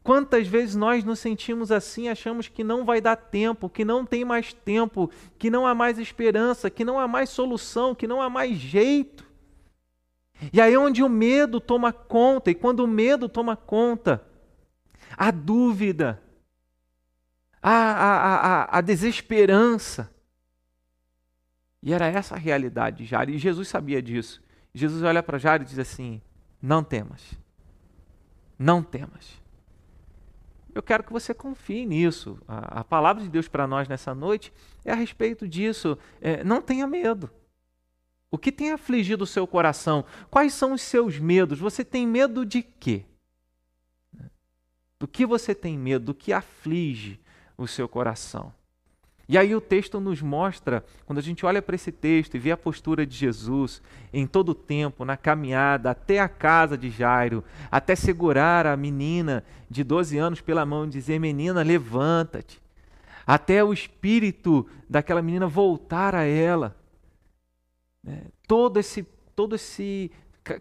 Quantas 0.04 0.46
vezes 0.46 0.76
nós 0.76 1.02
nos 1.02 1.18
sentimos 1.18 1.72
assim, 1.72 2.10
achamos 2.10 2.46
que 2.46 2.62
não 2.62 2.84
vai 2.84 3.00
dar 3.00 3.16
tempo, 3.16 3.70
que 3.70 3.86
não 3.86 4.04
tem 4.04 4.22
mais 4.22 4.52
tempo, 4.52 5.10
que 5.38 5.48
não 5.48 5.66
há 5.66 5.74
mais 5.74 5.98
esperança, 5.98 6.68
que 6.68 6.84
não 6.84 7.00
há 7.00 7.08
mais 7.08 7.30
solução, 7.30 7.94
que 7.94 8.06
não 8.06 8.20
há 8.20 8.28
mais 8.28 8.58
jeito. 8.58 9.24
E 10.52 10.60
aí 10.60 10.74
é 10.74 10.78
onde 10.78 11.02
o 11.02 11.08
medo 11.08 11.58
toma 11.58 11.90
conta, 11.90 12.50
e 12.50 12.54
quando 12.54 12.80
o 12.80 12.86
medo 12.86 13.30
toma 13.30 13.56
conta, 13.56 14.22
a 15.16 15.30
dúvida, 15.30 16.22
a, 17.62 17.72
a, 17.72 18.36
a, 18.36 18.78
a 18.78 18.80
desesperança. 18.82 20.14
E 21.82 21.94
era 21.94 22.08
essa 22.08 22.34
a 22.34 22.38
realidade 22.38 22.98
de 22.98 23.04
Jairo, 23.06 23.30
e 23.30 23.38
Jesus 23.38 23.68
sabia 23.68 24.02
disso. 24.02 24.42
Jesus 24.74 25.02
olha 25.02 25.22
para 25.22 25.38
Jairo 25.38 25.64
e 25.64 25.66
diz 25.66 25.78
assim: 25.78 26.20
Não 26.60 26.84
temas, 26.84 27.22
não 28.58 28.82
temas. 28.82 29.42
Eu 30.74 30.82
quero 30.82 31.04
que 31.04 31.12
você 31.12 31.32
confie 31.32 31.86
nisso. 31.86 32.38
A, 32.48 32.80
a 32.80 32.84
palavra 32.84 33.22
de 33.22 33.28
Deus 33.28 33.46
para 33.46 33.66
nós 33.66 33.86
nessa 33.86 34.14
noite 34.14 34.52
é 34.84 34.92
a 34.92 34.96
respeito 34.96 35.46
disso. 35.46 35.96
É, 36.20 36.42
não 36.42 36.60
tenha 36.60 36.86
medo. 36.86 37.30
O 38.30 38.36
que 38.36 38.50
tem 38.50 38.72
afligido 38.72 39.22
o 39.22 39.28
seu 39.28 39.46
coração? 39.46 40.04
Quais 40.28 40.52
são 40.52 40.72
os 40.72 40.82
seus 40.82 41.18
medos? 41.20 41.60
Você 41.60 41.84
tem 41.84 42.04
medo 42.04 42.44
de 42.44 42.62
quê? 42.62 43.04
Do 44.98 45.06
que 45.06 45.24
você 45.24 45.54
tem 45.54 45.78
medo? 45.78 46.06
Do 46.06 46.14
que 46.14 46.32
aflige 46.32 47.20
o 47.56 47.68
seu 47.68 47.88
coração? 47.88 48.52
E 49.28 49.38
aí 49.38 49.54
o 49.54 49.60
texto 49.60 50.00
nos 50.00 50.20
mostra, 50.20 50.84
quando 51.06 51.18
a 51.18 51.22
gente 51.22 51.46
olha 51.46 51.62
para 51.62 51.74
esse 51.74 51.90
texto 51.90 52.34
e 52.34 52.38
vê 52.38 52.50
a 52.50 52.56
postura 52.56 53.06
de 53.06 53.16
Jesus 53.16 53.80
em 54.12 54.26
todo 54.26 54.50
o 54.50 54.54
tempo, 54.54 55.04
na 55.04 55.16
caminhada 55.16 55.90
até 55.90 56.20
a 56.20 56.28
casa 56.28 56.76
de 56.76 56.90
Jairo, 56.90 57.42
até 57.70 57.94
segurar 57.94 58.66
a 58.66 58.76
menina 58.76 59.42
de 59.70 59.82
12 59.82 60.18
anos 60.18 60.40
pela 60.42 60.66
mão 60.66 60.84
e 60.84 60.90
dizer: 60.90 61.18
Menina, 61.18 61.62
levanta-te. 61.62 62.62
Até 63.26 63.64
o 63.64 63.72
espírito 63.72 64.66
daquela 64.88 65.22
menina 65.22 65.46
voltar 65.46 66.14
a 66.14 66.24
ela. 66.24 66.76
Né? 68.02 68.24
Todo 68.46 68.78
esse, 68.78 69.02
todo 69.34 69.54
esse, 69.54 70.10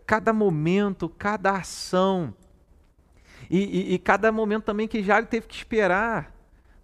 cada 0.06 0.32
momento, 0.32 1.10
cada 1.10 1.52
ação. 1.52 2.34
E, 3.50 3.60
e, 3.60 3.94
e 3.96 4.00
cada 4.00 4.32
momento 4.32 4.64
também 4.64 4.88
que 4.88 5.04
Jairo 5.04 5.28
teve 5.28 5.48
que 5.48 5.56
esperar 5.56 6.34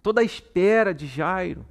toda 0.02 0.20
a 0.20 0.24
espera 0.24 0.92
de 0.92 1.06
Jairo. 1.06 1.64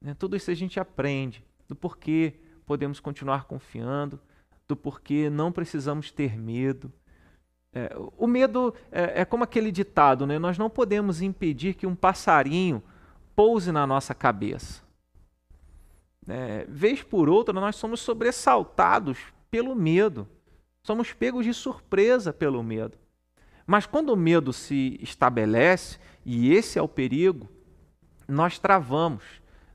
Né? 0.00 0.14
Tudo 0.14 0.36
isso 0.36 0.50
a 0.50 0.54
gente 0.54 0.80
aprende 0.80 1.44
do 1.68 1.74
porquê 1.76 2.34
podemos 2.66 3.00
continuar 3.00 3.44
confiando, 3.44 4.20
do 4.66 4.76
porquê 4.76 5.28
não 5.28 5.50
precisamos 5.50 6.10
ter 6.10 6.38
medo. 6.38 6.92
É, 7.72 7.90
o 8.16 8.26
medo 8.26 8.74
é, 8.90 9.22
é, 9.22 9.24
como 9.24 9.44
aquele 9.44 9.70
ditado, 9.72 10.26
né? 10.26 10.38
nós 10.38 10.56
não 10.56 10.70
podemos 10.70 11.20
impedir 11.20 11.74
que 11.74 11.86
um 11.86 11.94
passarinho 11.94 12.82
pouse 13.34 13.72
na 13.72 13.86
nossa 13.86 14.14
cabeça. 14.14 14.82
É, 16.28 16.64
vez 16.68 17.02
por 17.02 17.28
outra, 17.28 17.52
nós 17.52 17.76
somos 17.76 18.00
sobressaltados 18.00 19.18
pelo 19.50 19.74
medo, 19.74 20.28
somos 20.82 21.12
pegos 21.12 21.44
de 21.44 21.52
surpresa 21.52 22.32
pelo 22.32 22.62
medo. 22.62 22.96
Mas 23.66 23.86
quando 23.86 24.10
o 24.10 24.16
medo 24.16 24.52
se 24.52 24.98
estabelece, 25.02 25.98
e 26.24 26.52
esse 26.52 26.78
é 26.78 26.82
o 26.82 26.88
perigo, 26.88 27.48
nós 28.28 28.58
travamos, 28.58 29.24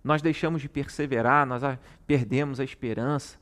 nós 0.05 0.21
deixamos 0.21 0.61
de 0.61 0.69
perseverar, 0.69 1.47
nós 1.47 1.63
perdemos 2.05 2.59
a 2.59 2.63
esperança. 2.63 3.39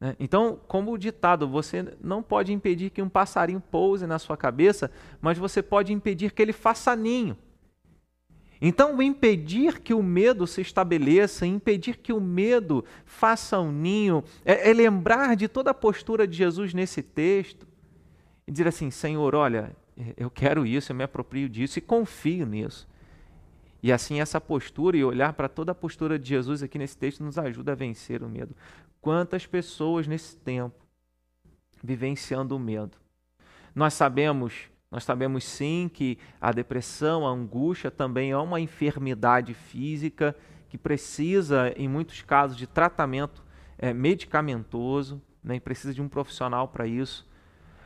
Né? 0.00 0.14
Então, 0.20 0.56
como 0.68 0.92
o 0.92 0.96
ditado, 0.96 1.48
você 1.48 1.92
não 2.00 2.22
pode 2.22 2.52
impedir 2.52 2.90
que 2.90 3.02
um 3.02 3.08
passarinho 3.08 3.60
pouse 3.60 4.06
na 4.06 4.16
sua 4.16 4.36
cabeça, 4.36 4.92
mas 5.20 5.36
você 5.36 5.60
pode 5.60 5.92
impedir 5.92 6.32
que 6.32 6.40
ele 6.40 6.52
faça 6.52 6.94
ninho. 6.94 7.36
Então, 8.60 9.02
impedir 9.02 9.80
que 9.80 9.92
o 9.92 10.00
medo 10.00 10.46
se 10.46 10.60
estabeleça, 10.60 11.44
impedir 11.44 11.96
que 11.96 12.12
o 12.12 12.20
medo 12.20 12.84
faça 13.04 13.58
um 13.58 13.72
ninho, 13.72 14.22
é, 14.44 14.70
é 14.70 14.72
lembrar 14.72 15.34
de 15.34 15.48
toda 15.48 15.72
a 15.72 15.74
postura 15.74 16.28
de 16.28 16.36
Jesus 16.36 16.72
nesse 16.72 17.02
texto 17.02 17.66
e 18.46 18.52
dizer 18.52 18.68
assim: 18.68 18.88
Senhor, 18.92 19.34
olha, 19.34 19.76
eu 20.16 20.30
quero 20.30 20.64
isso, 20.64 20.92
eu 20.92 20.96
me 20.96 21.02
aproprio 21.02 21.48
disso 21.48 21.80
e 21.80 21.82
confio 21.82 22.46
nisso. 22.46 22.87
E 23.82 23.92
assim, 23.92 24.20
essa 24.20 24.40
postura 24.40 24.96
e 24.96 25.04
olhar 25.04 25.32
para 25.32 25.48
toda 25.48 25.72
a 25.72 25.74
postura 25.74 26.18
de 26.18 26.28
Jesus 26.28 26.62
aqui 26.62 26.78
nesse 26.78 26.96
texto 26.96 27.22
nos 27.22 27.38
ajuda 27.38 27.72
a 27.72 27.76
vencer 27.76 28.22
o 28.22 28.28
medo. 28.28 28.54
Quantas 29.00 29.46
pessoas 29.46 30.06
nesse 30.06 30.36
tempo 30.36 30.74
vivenciando 31.82 32.56
o 32.56 32.58
medo? 32.58 32.98
Nós 33.74 33.94
sabemos, 33.94 34.68
nós 34.90 35.04
sabemos 35.04 35.44
sim 35.44 35.88
que 35.92 36.18
a 36.40 36.50
depressão, 36.50 37.26
a 37.26 37.30
angústia 37.30 37.90
também 37.90 38.32
é 38.32 38.36
uma 38.36 38.60
enfermidade 38.60 39.54
física 39.54 40.34
que 40.68 40.76
precisa, 40.76 41.72
em 41.76 41.88
muitos 41.88 42.22
casos, 42.22 42.56
de 42.56 42.66
tratamento 42.66 43.44
é, 43.78 43.94
medicamentoso, 43.94 45.22
né, 45.42 45.60
precisa 45.60 45.94
de 45.94 46.02
um 46.02 46.08
profissional 46.08 46.66
para 46.66 46.86
isso 46.86 47.27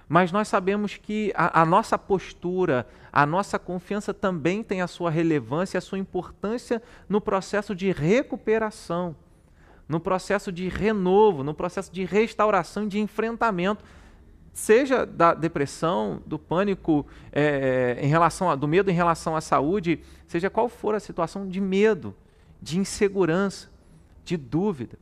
mas 0.09 0.31
nós 0.31 0.49
sabemos 0.49 0.97
que 0.97 1.33
a, 1.35 1.63
a, 1.63 1.65
nossa 1.65 1.97
postura, 1.97 2.87
a 3.13 3.25
nossa 3.25 3.59
confiança 3.59 4.13
também 4.13 4.63
tem 4.63 4.83
a 4.83 4.87
sua 4.87 5.11
relevância, 5.11 5.79
a 5.79 5.81
sua 5.81 5.99
importância 5.99 6.83
no 7.09 7.21
processo 7.21 7.75
de 7.75 7.91
recuperação, 7.91 9.17
no 9.89 10.01
processo 10.01 10.53
de 10.53 10.69
renovo, 10.69 11.43
no 11.43 11.55
processo 11.55 11.93
de 11.93 12.05
restauração, 12.05 12.87
de 12.87 12.99
enfrentamento, 12.99 13.85
seja 14.53 15.07
da 15.07 15.33
depressão, 15.35 16.23
do 16.27 16.39
pânico 16.39 17.07
é, 17.33 17.99
em 18.01 18.07
relação 18.07 18.51
a, 18.51 18.55
do 18.55 18.69
medo 18.69 18.91
em 18.91 18.95
relação 18.95 19.35
à 19.35 19.41
saúde, 19.41 20.01
seja 20.27 20.51
qual 20.51 20.69
for 20.69 20.95
a 20.95 21.01
situação 21.01 21.49
de 21.49 21.61
medo, 21.61 22.15
de 22.61 22.79
insegurança, 22.79 23.71
de 24.25 24.37
dúvida. 24.37 24.99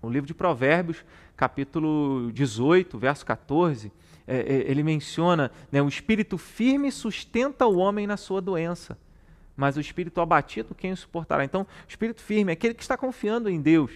O 0.00 0.08
livro 0.08 0.26
de 0.26 0.34
Provérbios, 0.34 1.04
capítulo 1.36 2.30
18, 2.32 2.96
verso 2.98 3.26
14, 3.26 3.92
é, 4.28 4.40
é, 4.40 4.70
ele 4.70 4.82
menciona, 4.82 5.50
né, 5.72 5.80
o 5.80 5.88
espírito 5.88 6.36
firme 6.36 6.92
sustenta 6.92 7.66
o 7.66 7.78
homem 7.78 8.06
na 8.06 8.18
sua 8.18 8.40
doença, 8.42 8.98
mas 9.56 9.76
o 9.76 9.80
espírito 9.80 10.20
abatido, 10.20 10.74
quem 10.74 10.92
o 10.92 10.96
suportará? 10.96 11.44
Então, 11.44 11.62
o 11.62 11.88
espírito 11.88 12.20
firme 12.20 12.52
é 12.52 12.54
aquele 12.54 12.74
que 12.74 12.82
está 12.82 12.96
confiando 12.96 13.48
em 13.48 13.60
Deus. 13.60 13.90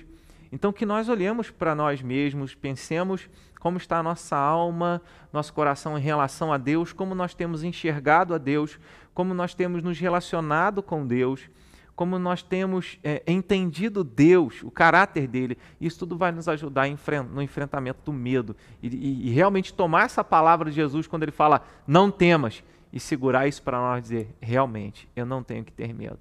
Então, 0.51 0.73
que 0.73 0.85
nós 0.85 1.09
olhemos 1.09 1.51
para 1.51 1.75
nós 1.75 2.03
mesmos, 2.03 2.55
pensemos 2.55 3.29
como 3.61 3.77
está 3.77 3.99
a 3.99 4.03
nossa 4.03 4.37
alma, 4.37 5.01
nosso 5.33 5.53
coração 5.53 5.97
em 5.97 6.01
relação 6.01 6.53
a 6.53 6.59
Deus, 6.59 6.93
como 6.93 7.15
nós 7.15 7.33
temos 7.35 7.63
enxergado 7.63 8.35
a 8.35 8.39
Deus, 8.39 8.79
como 9.15 9.33
nós 9.35 9.55
temos 9.55 9.83
nos 9.83 9.99
relacionado 9.99 10.83
com 10.83 11.07
Deus 11.07 11.49
como 11.95 12.19
nós 12.19 12.43
temos 12.43 12.99
é, 13.05 13.23
entendido 13.27 14.03
Deus, 14.03 14.63
o 14.63 14.71
caráter 14.71 15.29
dele, 15.29 15.59
isso 15.81 15.99
tudo 15.99 16.17
vai 16.17 16.33
nos 16.33 16.49
ajudar 16.49 16.87
no 17.31 17.43
enfrentamento 17.43 18.01
do 18.05 18.13
medo. 18.13 18.57
E, 18.83 18.89
e, 18.89 19.29
e, 19.29 19.31
realmente 19.31 19.75
tomar 19.75 20.05
essa 20.05 20.25
palavra 20.25 20.71
de 20.71 20.77
Jesus 20.77 21.07
quando 21.07 21.23
ele 21.25 21.33
fala, 21.33 21.65
não 21.87 22.11
temas, 22.11 22.65
e 22.93 23.01
segurar 23.01 23.47
isso 23.47 23.63
para 23.63 23.79
nós 23.79 24.03
dizer, 24.03 24.35
realmente, 24.41 25.09
eu 25.17 25.25
não 25.25 25.43
tenho 25.43 25.65
que 25.65 25.73
ter 25.73 25.95
medo. 25.95 26.19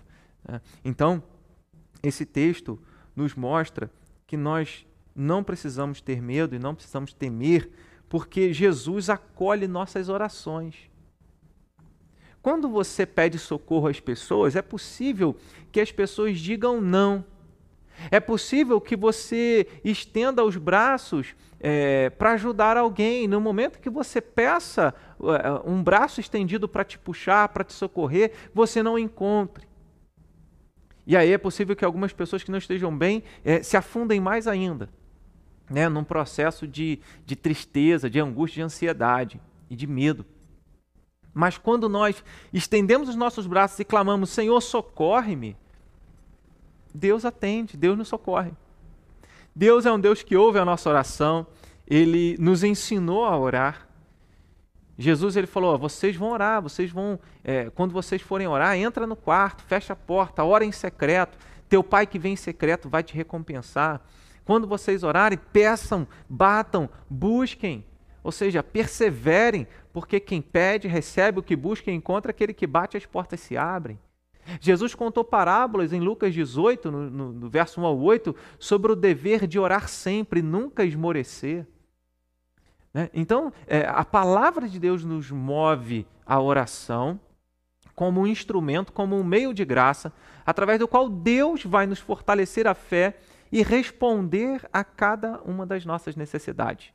Né? 0.47 0.61
Então, 0.83 1.21
esse 2.01 2.25
texto 2.25 2.79
nos 3.15 3.35
mostra 3.35 3.91
que 4.25 4.37
nós 4.37 4.85
não 5.13 5.43
precisamos 5.43 5.99
ter 5.99 6.21
medo 6.21 6.55
e 6.55 6.59
não 6.59 6.73
precisamos 6.73 7.13
temer, 7.13 7.69
porque 8.07 8.53
Jesus 8.53 9.09
acolhe 9.09 9.67
nossas 9.67 10.07
orações. 10.09 10.90
Quando 12.41 12.67
você 12.67 13.05
pede 13.05 13.37
socorro 13.37 13.87
às 13.87 13.99
pessoas, 13.99 14.55
é 14.55 14.61
possível 14.61 15.35
que 15.71 15.79
as 15.79 15.91
pessoas 15.91 16.39
digam 16.39 16.81
não. 16.81 17.23
É 18.09 18.19
possível 18.19 18.81
que 18.81 18.95
você 18.95 19.67
estenda 19.83 20.43
os 20.43 20.57
braços 20.57 21.35
é, 21.59 22.09
para 22.09 22.31
ajudar 22.31 22.77
alguém. 22.77 23.27
No 23.27 23.39
momento 23.39 23.79
que 23.79 23.89
você 23.89 24.19
peça 24.19 24.93
é, 25.19 25.69
um 25.69 25.83
braço 25.83 26.19
estendido 26.19 26.67
para 26.67 26.83
te 26.83 26.97
puxar, 26.97 27.47
para 27.49 27.63
te 27.63 27.73
socorrer, 27.73 28.31
você 28.53 28.81
não 28.81 28.97
encontre. 28.97 29.67
E 31.05 31.15
aí 31.15 31.31
é 31.31 31.37
possível 31.37 31.75
que 31.75 31.85
algumas 31.85 32.13
pessoas 32.13 32.43
que 32.43 32.49
não 32.49 32.57
estejam 32.57 32.95
bem 32.95 33.23
é, 33.43 33.61
se 33.61 33.77
afundem 33.77 34.19
mais 34.19 34.47
ainda, 34.47 34.89
né, 35.69 35.89
num 35.89 36.03
processo 36.03 36.67
de, 36.67 36.99
de 37.25 37.35
tristeza, 37.35 38.09
de 38.09 38.19
angústia, 38.19 38.61
de 38.61 38.65
ansiedade 38.65 39.41
e 39.69 39.75
de 39.75 39.85
medo. 39.85 40.25
Mas 41.33 41.57
quando 41.57 41.87
nós 41.87 42.23
estendemos 42.51 43.09
os 43.09 43.15
nossos 43.15 43.47
braços 43.47 43.79
e 43.79 43.85
clamamos, 43.85 44.29
Senhor, 44.29 44.59
socorre-me, 44.61 45.55
Deus 46.93 47.23
atende, 47.23 47.77
Deus 47.77 47.97
nos 47.97 48.07
socorre. 48.07 48.51
Deus 49.55 49.85
é 49.85 49.91
um 49.91 49.99
Deus 49.99 50.23
que 50.23 50.35
ouve 50.35 50.59
a 50.59 50.65
nossa 50.65 50.89
oração, 50.89 51.47
ele 51.87 52.37
nos 52.39 52.63
ensinou 52.63 53.25
a 53.25 53.37
orar. 53.37 53.87
Jesus 54.97 55.35
ele 55.35 55.47
falou: 55.47 55.77
vocês 55.77 56.15
vão 56.15 56.31
orar, 56.31 56.61
vocês 56.61 56.91
vão, 56.91 57.19
é, 57.43 57.69
quando 57.69 57.91
vocês 57.91 58.21
forem 58.21 58.47
orar, 58.47 58.77
entra 58.77 59.07
no 59.07 59.15
quarto, 59.15 59.63
fecha 59.63 59.93
a 59.93 59.95
porta, 59.95 60.43
ora 60.43 60.63
em 60.63 60.71
secreto. 60.71 61.37
Teu 61.67 61.83
pai 61.83 62.05
que 62.05 62.19
vem 62.19 62.33
em 62.33 62.37
secreto 62.37 62.89
vai 62.89 63.01
te 63.01 63.13
recompensar. 63.13 64.01
Quando 64.43 64.67
vocês 64.67 65.03
orarem, 65.03 65.39
peçam, 65.53 66.07
batam, 66.27 66.89
busquem 67.09 67.85
Ou 68.23 68.31
seja, 68.31 68.61
perseverem, 68.61 69.67
porque 69.93 70.19
quem 70.19 70.41
pede, 70.41 70.87
recebe, 70.87 71.39
o 71.39 71.43
que 71.43 71.55
busca, 71.55 71.91
encontra, 71.91 72.31
aquele 72.31 72.53
que 72.53 72.67
bate, 72.67 72.97
as 72.97 73.05
portas 73.05 73.39
se 73.39 73.57
abrem. 73.57 73.99
Jesus 74.59 74.95
contou 74.95 75.23
parábolas 75.23 75.93
em 75.93 75.99
Lucas 75.99 76.33
18, 76.33 76.91
no, 76.91 77.09
no, 77.09 77.33
no 77.33 77.49
verso 77.49 77.79
1 77.79 77.85
ao 77.85 77.99
8, 77.99 78.35
sobre 78.57 78.91
o 78.91 78.95
dever 78.95 79.45
de 79.45 79.59
orar 79.59 79.87
sempre, 79.87 80.41
nunca 80.41 80.83
esmorecer. 80.83 81.67
Né? 82.93 83.09
Então, 83.13 83.53
é, 83.67 83.85
a 83.87 84.03
palavra 84.03 84.67
de 84.67 84.79
Deus 84.79 85.03
nos 85.03 85.31
move 85.31 86.07
à 86.25 86.39
oração 86.41 87.19
como 87.95 88.21
um 88.21 88.27
instrumento, 88.27 88.91
como 88.91 89.15
um 89.15 89.23
meio 89.23 89.53
de 89.53 89.63
graça, 89.63 90.11
através 90.45 90.79
do 90.79 90.87
qual 90.87 91.07
Deus 91.07 91.63
vai 91.63 91.85
nos 91.85 91.99
fortalecer 91.99 92.65
a 92.65 92.73
fé 92.73 93.17
e 93.51 93.61
responder 93.61 94.67
a 94.71 94.83
cada 94.83 95.39
uma 95.41 95.65
das 95.65 95.85
nossas 95.85 96.15
necessidades. 96.15 96.91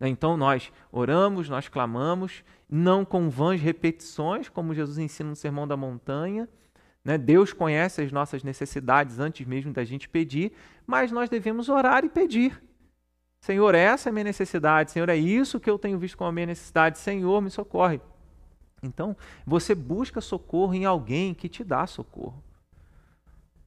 Né? 0.00 0.08
Então 0.08 0.36
nós 0.36 0.72
oramos, 0.90 1.48
nós 1.48 1.68
clamamos, 1.68 2.42
não 2.68 3.04
com 3.04 3.28
vãs 3.28 3.60
repetições, 3.60 4.48
como 4.48 4.74
Jesus 4.74 4.98
ensina 4.98 5.28
no 5.28 5.36
Sermão 5.36 5.68
da 5.68 5.76
Montanha. 5.76 6.48
Né? 7.04 7.18
Deus 7.18 7.52
conhece 7.52 8.00
as 8.00 8.10
nossas 8.10 8.42
necessidades 8.42 9.18
antes 9.18 9.46
mesmo 9.46 9.72
da 9.72 9.84
gente 9.84 10.08
pedir, 10.08 10.52
mas 10.86 11.12
nós 11.12 11.28
devemos 11.28 11.68
orar 11.68 12.04
e 12.04 12.08
pedir. 12.08 12.60
Senhor, 13.42 13.74
essa 13.74 14.08
é 14.08 14.10
a 14.10 14.12
minha 14.12 14.24
necessidade. 14.24 14.90
Senhor, 14.90 15.08
é 15.08 15.16
isso 15.16 15.60
que 15.60 15.70
eu 15.70 15.78
tenho 15.78 15.98
visto 15.98 16.16
como 16.16 16.28
a 16.28 16.32
minha 16.32 16.46
necessidade. 16.46 16.98
Senhor, 16.98 17.40
me 17.40 17.50
socorre. 17.50 18.00
Então, 18.82 19.16
você 19.46 19.74
busca 19.74 20.20
socorro 20.20 20.74
em 20.74 20.84
alguém 20.84 21.34
que 21.34 21.48
te 21.48 21.64
dá 21.64 21.86
socorro. 21.86 22.42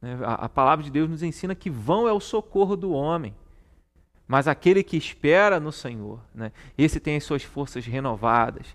Né? 0.00 0.16
A, 0.22 0.48
palavra 0.48 0.84
de 0.84 0.90
Deus 0.90 1.08
nos 1.08 1.22
ensina 1.22 1.54
que 1.54 1.70
vão 1.70 2.06
é 2.06 2.12
o 2.12 2.20
socorro 2.20 2.76
do 2.76 2.92
homem. 2.92 3.34
Mas 4.26 4.48
aquele 4.48 4.82
que 4.82 4.96
espera 4.96 5.60
no 5.60 5.70
Senhor, 5.70 6.20
né? 6.34 6.50
esse 6.78 6.98
tem 6.98 7.16
as 7.16 7.24
suas 7.24 7.42
forças 7.42 7.84
renovadas, 7.84 8.66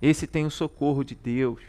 esse 0.00 0.26
tem 0.26 0.44
o 0.44 0.50
socorro 0.50 1.02
de 1.02 1.14
Deus. 1.14 1.62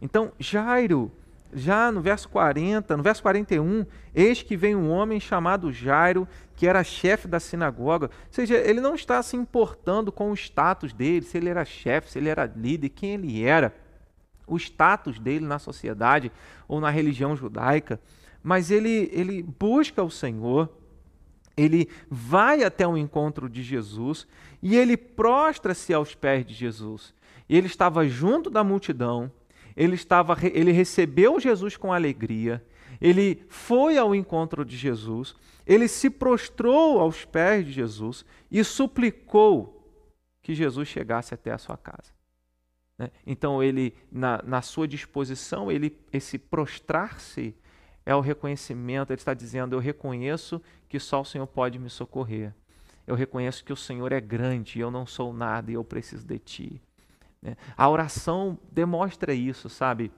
Então, 0.00 0.32
Jairo, 0.38 1.10
já 1.52 1.90
no 1.90 2.00
verso 2.00 2.28
40, 2.28 2.96
no 2.96 3.02
verso 3.02 3.22
41, 3.22 3.86
eis 4.14 4.42
que 4.42 4.56
vem 4.56 4.74
um 4.74 4.90
homem 4.90 5.20
chamado 5.20 5.72
Jairo, 5.72 6.28
que 6.56 6.66
era 6.66 6.82
chefe 6.82 7.28
da 7.28 7.38
sinagoga. 7.38 8.06
Ou 8.06 8.12
seja, 8.30 8.56
ele 8.56 8.80
não 8.80 8.94
está 8.94 9.22
se 9.22 9.36
importando 9.36 10.10
com 10.10 10.30
o 10.30 10.34
status 10.34 10.92
dele, 10.92 11.24
se 11.24 11.36
ele 11.38 11.48
era 11.48 11.64
chefe, 11.64 12.10
se 12.10 12.18
ele 12.18 12.28
era 12.28 12.44
líder, 12.44 12.88
quem 12.88 13.14
ele 13.14 13.44
era, 13.44 13.74
o 14.46 14.56
status 14.56 15.18
dele 15.18 15.46
na 15.46 15.58
sociedade 15.58 16.30
ou 16.68 16.80
na 16.80 16.90
religião 16.90 17.36
judaica. 17.36 18.00
Mas 18.42 18.70
ele, 18.70 19.10
ele 19.12 19.42
busca 19.42 20.02
o 20.02 20.10
Senhor 20.10 20.68
ele 21.56 21.88
vai 22.10 22.64
até 22.64 22.86
o 22.86 22.96
encontro 22.96 23.48
de 23.48 23.62
Jesus 23.62 24.26
e 24.62 24.76
ele 24.76 24.96
prostra-se 24.96 25.92
aos 25.92 26.14
pés 26.14 26.44
de 26.44 26.54
Jesus. 26.54 27.14
Ele 27.48 27.66
estava 27.66 28.06
junto 28.08 28.50
da 28.50 28.64
multidão, 28.64 29.30
ele, 29.76 29.94
estava, 29.94 30.36
ele 30.42 30.72
recebeu 30.72 31.38
Jesus 31.38 31.76
com 31.76 31.92
alegria, 31.92 32.64
ele 33.00 33.44
foi 33.48 33.98
ao 33.98 34.14
encontro 34.14 34.64
de 34.64 34.76
Jesus, 34.76 35.34
ele 35.66 35.88
se 35.88 36.08
prostrou 36.10 36.98
aos 36.98 37.24
pés 37.24 37.66
de 37.66 37.72
Jesus 37.72 38.24
e 38.50 38.62
suplicou 38.64 39.74
que 40.42 40.54
Jesus 40.54 40.88
chegasse 40.88 41.34
até 41.34 41.52
a 41.52 41.58
sua 41.58 41.76
casa. 41.76 42.12
Né? 42.98 43.10
Então, 43.26 43.62
ele, 43.62 43.94
na, 44.10 44.42
na 44.42 44.62
sua 44.62 44.86
disposição, 44.86 45.70
ele, 45.70 45.98
esse 46.12 46.38
prostrar-se 46.38 47.54
é 48.06 48.14
o 48.14 48.20
reconhecimento, 48.20 49.10
ele 49.12 49.20
está 49.20 49.34
dizendo: 49.34 49.74
Eu 49.74 49.80
reconheço 49.80 50.60
que 50.88 50.98
só 50.98 51.20
o 51.20 51.24
Senhor 51.24 51.46
pode 51.46 51.78
me 51.78 51.88
socorrer. 51.88 52.52
Eu 53.06 53.14
reconheço 53.14 53.64
que 53.64 53.72
o 53.72 53.76
Senhor 53.76 54.12
é 54.12 54.20
grande 54.20 54.80
eu 54.80 54.90
não 54.90 55.06
sou 55.06 55.32
nada 55.32 55.70
e 55.70 55.74
eu 55.74 55.84
preciso 55.84 56.26
de 56.26 56.38
Ti. 56.38 56.82
Né? 57.42 57.56
A 57.76 57.88
oração 57.88 58.58
demonstra 58.72 59.34
isso, 59.34 59.68
sabe? 59.68 60.10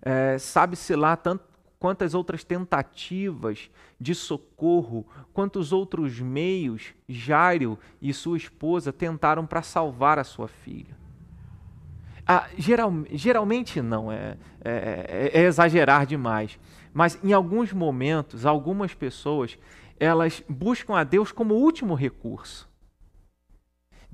É, 0.00 0.38
Sabe-se 0.38 0.96
lá 0.96 1.16
tanto, 1.16 1.44
quantas 1.78 2.14
outras 2.14 2.42
tentativas 2.42 3.70
de 4.00 4.14
socorro, 4.14 5.06
quantos 5.34 5.72
outros 5.72 6.18
meios 6.18 6.94
Jairo 7.06 7.78
e 8.00 8.12
sua 8.14 8.38
esposa 8.38 8.90
tentaram 8.90 9.46
para 9.46 9.60
salvar 9.60 10.18
a 10.18 10.24
sua 10.24 10.48
filha. 10.48 10.96
Ah, 12.26 12.48
geral, 12.56 12.90
geralmente 13.12 13.82
não, 13.82 14.10
é, 14.10 14.38
é, 14.64 15.30
é, 15.34 15.40
é 15.40 15.42
exagerar 15.42 16.06
demais. 16.06 16.58
Mas 16.94 17.18
em 17.24 17.32
alguns 17.32 17.72
momentos, 17.72 18.46
algumas 18.46 18.94
pessoas, 18.94 19.58
elas 19.98 20.44
buscam 20.48 20.94
a 20.94 21.02
Deus 21.02 21.32
como 21.32 21.54
último 21.54 21.94
recurso. 21.94 22.72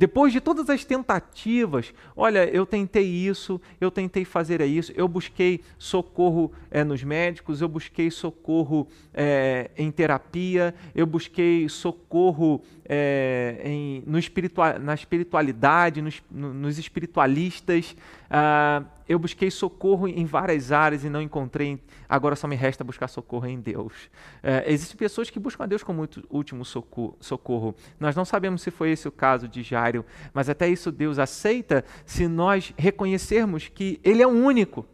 Depois 0.01 0.33
de 0.33 0.41
todas 0.41 0.71
as 0.71 0.83
tentativas, 0.83 1.93
olha, 2.17 2.49
eu 2.49 2.65
tentei 2.65 3.05
isso, 3.05 3.61
eu 3.79 3.91
tentei 3.91 4.25
fazer 4.25 4.63
isso, 4.63 4.91
eu 4.97 5.07
busquei 5.07 5.61
socorro 5.77 6.53
é, 6.71 6.83
nos 6.83 7.05
médicos, 7.05 7.61
eu 7.61 7.69
busquei 7.69 8.11
socorro 8.11 8.89
é, 9.13 9.71
em 9.77 9.91
terapia, 9.91 10.75
eu 10.95 11.05
busquei 11.05 11.69
socorro 11.69 12.63
é, 12.93 13.61
em, 13.63 14.03
no 14.05 14.19
espiritual, 14.19 14.81
na 14.81 14.95
espiritualidade, 14.95 16.03
nos, 16.03 16.21
nos 16.29 16.77
espiritualistas. 16.77 17.95
Ah, 18.29 18.83
eu 19.09 19.17
busquei 19.17 19.49
socorro 19.49 20.09
em 20.09 20.25
várias 20.25 20.73
áreas 20.73 21.05
e 21.05 21.09
não 21.09 21.23
encontrei. 21.23 21.81
Agora 22.09 22.35
só 22.35 22.49
me 22.49 22.57
resta 22.57 22.83
buscar 22.83 23.07
socorro 23.07 23.47
em 23.47 23.61
Deus. 23.61 24.11
É, 24.43 24.65
existem 24.67 24.97
pessoas 24.97 25.31
que 25.31 25.39
buscam 25.39 25.63
a 25.63 25.67
Deus 25.69 25.85
como 25.85 26.09
último 26.29 26.65
socorro. 26.65 27.77
Nós 28.01 28.17
não 28.17 28.25
sabemos 28.25 28.61
se 28.61 28.73
foi 28.73 28.91
esse 28.91 29.07
o 29.07 29.13
caso 29.13 29.47
de 29.47 29.63
Jairo, 29.63 30.05
mas 30.35 30.49
até 30.49 30.69
isso 30.69 30.91
Deus 30.91 31.21
aceita 31.21 31.85
se 32.05 32.27
nós 32.27 32.75
reconhecermos 32.77 33.69
que 33.69 34.01
Ele 34.03 34.21
é 34.21 34.27
o 34.27 34.31
único. 34.31 34.85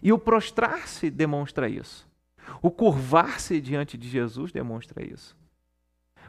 E 0.00 0.12
o 0.12 0.18
prostrar-se 0.18 1.10
demonstra 1.10 1.68
isso. 1.68 2.06
O 2.62 2.70
curvar-se 2.70 3.60
diante 3.60 3.98
de 3.98 4.08
Jesus 4.08 4.52
demonstra 4.52 5.04
isso 5.04 5.36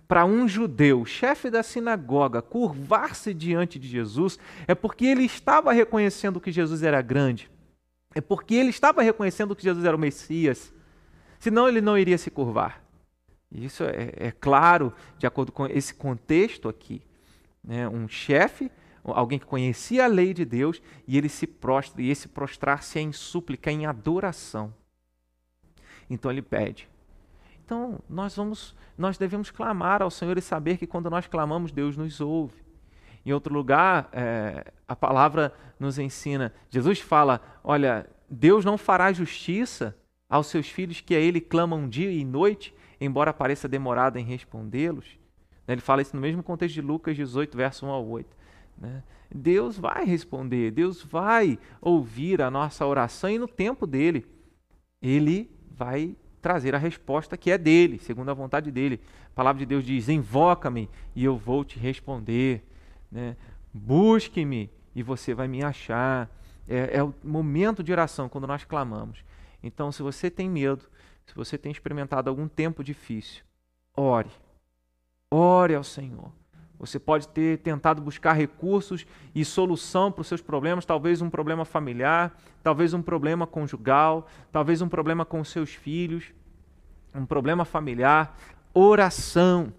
para 0.08 0.26
um 0.26 0.48
judeu, 0.48 1.06
chefe 1.06 1.50
da 1.50 1.62
sinagoga, 1.62 2.42
curvar-se 2.42 3.34
diante 3.34 3.78
de 3.78 3.88
Jesus, 3.88 4.40
é 4.68 4.74
porque 4.74 5.06
ele 5.06 5.24
estava 5.24 5.74
reconhecendo 5.74 6.40
que 6.40 6.52
Jesus 6.52 6.82
era 6.82 7.02
grande. 7.02 7.52
É 8.16 8.22
porque 8.22 8.56
ele 8.56 8.70
estava 8.70 9.02
reconhecendo 9.02 9.56
que 9.56 9.64
Jesus 9.64 9.84
era 9.84 9.96
o 9.96 10.00
Messias. 10.00 10.74
Senão 11.40 11.68
ele 11.68 11.82
não 11.82 11.98
iria 11.98 12.18
se 12.18 12.32
curvar. 12.32 12.82
Isso 13.52 13.84
é, 13.84 14.12
é 14.16 14.32
claro, 14.32 14.94
de 15.18 15.28
acordo 15.28 15.52
com 15.52 15.66
esse 15.68 15.94
contexto 15.94 16.70
aqui. 16.70 17.02
Né? 17.64 17.88
Um 17.88 18.08
chefe, 18.08 18.72
alguém 19.04 19.38
que 19.38 19.46
conhecia 19.46 20.06
a 20.06 20.08
lei 20.08 20.34
de 20.34 20.46
Deus, 20.46 20.82
e 21.08 21.18
ele 21.18 21.30
se 21.30 21.46
prostra, 21.46 22.02
e 22.02 22.10
esse 22.10 22.28
prostrar-se 22.28 22.98
é 22.98 23.02
em 23.02 23.12
súplica, 23.12 23.72
em 23.72 23.86
adoração. 23.86 24.74
Então 26.10 26.32
ele 26.32 26.42
pede: 26.42 26.90
então, 27.68 28.00
nós 28.10 28.34
vamos, 28.34 28.74
nós 28.98 29.18
devemos 29.18 29.52
clamar 29.52 30.02
ao 30.02 30.10
Senhor 30.10 30.38
e 30.38 30.42
saber 30.42 30.78
que 30.78 30.88
quando 30.88 31.10
nós 31.10 31.28
clamamos, 31.28 31.70
Deus 31.70 31.98
nos 31.98 32.22
ouve. 32.22 32.56
Em 33.26 33.34
outro 33.34 33.54
lugar, 33.54 34.08
é, 34.14 34.72
a 34.88 34.96
palavra 34.96 35.54
nos 35.78 36.00
ensina, 36.00 36.54
Jesus 36.70 37.02
fala: 37.02 37.42
olha, 37.62 38.10
Deus 38.30 38.64
não 38.64 38.78
fará 38.78 39.12
justiça 39.12 39.94
aos 40.30 40.48
seus 40.48 40.70
filhos 40.70 41.02
que 41.02 41.14
a 41.14 41.20
Ele 41.20 41.42
clamam 41.42 41.90
dia 41.90 42.10
e 42.10 42.24
noite, 42.24 42.74
embora 43.02 43.34
pareça 43.34 43.68
demorado 43.68 44.18
em 44.18 44.24
respondê-los. 44.24 45.20
Né, 45.68 45.74
ele 45.74 45.82
fala 45.82 46.02
isso 46.02 46.16
no 46.16 46.22
mesmo 46.22 46.42
contexto 46.42 46.76
de 46.76 46.82
Lucas 46.82 47.18
18, 47.18 47.58
verso 47.58 47.86
1 47.86 47.90
ao 47.90 48.08
8. 48.08 48.38
Né? 48.78 49.04
Deus 49.30 49.78
vai 49.78 50.06
responder, 50.06 50.72
Deus 50.72 51.04
vai 51.04 51.60
ouvir 51.82 52.42
a 52.42 52.50
nossa 52.50 52.86
oração 52.86 53.30
e 53.30 53.38
no 53.38 53.48
tempo 53.48 53.86
dele, 53.86 54.26
Ele 55.02 55.52
vai 55.70 56.16
trazer 56.42 56.76
a 56.76 56.78
resposta 56.78 57.38
que 57.38 57.52
é 57.52 57.58
dele, 57.58 58.00
segundo 58.00 58.30
a 58.30 58.34
vontade 58.34 58.72
dele. 58.72 59.00
A 59.28 59.36
palavra 59.36 59.60
de 59.60 59.66
Deus 59.66 59.84
diz: 59.84 60.10
Invoca-me 60.10 60.90
e 61.16 61.24
eu 61.24 61.38
vou 61.38 61.64
te 61.64 61.80
responder. 61.80 62.64
Né? 63.12 63.36
Busque-me 63.74 64.70
e 64.96 65.04
você 65.04 65.34
vai 65.34 65.48
me 65.48 65.64
achar. 65.64 66.30
É, 66.68 66.98
é 66.98 67.04
o 67.04 67.14
momento 67.24 67.84
de 67.84 67.92
oração 67.92 68.28
quando 68.28 68.48
nós 68.48 68.64
clamamos. 68.64 69.24
Então, 69.64 69.92
se 69.92 70.02
você 70.02 70.30
tem 70.30 70.50
medo, 70.50 70.84
se 71.26 71.34
você 71.34 71.58
tem 71.58 71.72
experimentado 71.72 72.30
algum 72.30 72.48
tempo 72.48 72.84
difícil, 72.84 73.44
ore. 73.96 74.30
Ore 75.32 75.76
ao 75.76 75.84
Senhor. 75.84 76.32
Você 76.80 77.00
pode 77.00 77.28
ter 77.30 77.58
tentado 77.60 78.02
buscar 78.02 78.34
recursos 78.34 79.06
e 79.34 79.44
solução 79.44 80.12
para 80.12 80.22
os 80.22 80.28
seus 80.28 80.42
problemas, 80.42 80.86
talvez 80.86 81.22
um 81.22 81.30
problema 81.30 81.66
familiar, 81.66 82.38
talvez 82.62 82.94
um 82.94 83.02
problema 83.02 83.48
conjugal, 83.48 84.28
talvez 84.52 84.82
um 84.82 84.88
problema 84.88 85.26
com 85.26 85.40
os 85.40 85.50
seus 85.50 85.72
filhos, 85.74 86.32
um 87.16 87.26
problema 87.26 87.66
familiar. 87.66 88.38
Oração. 88.74 89.74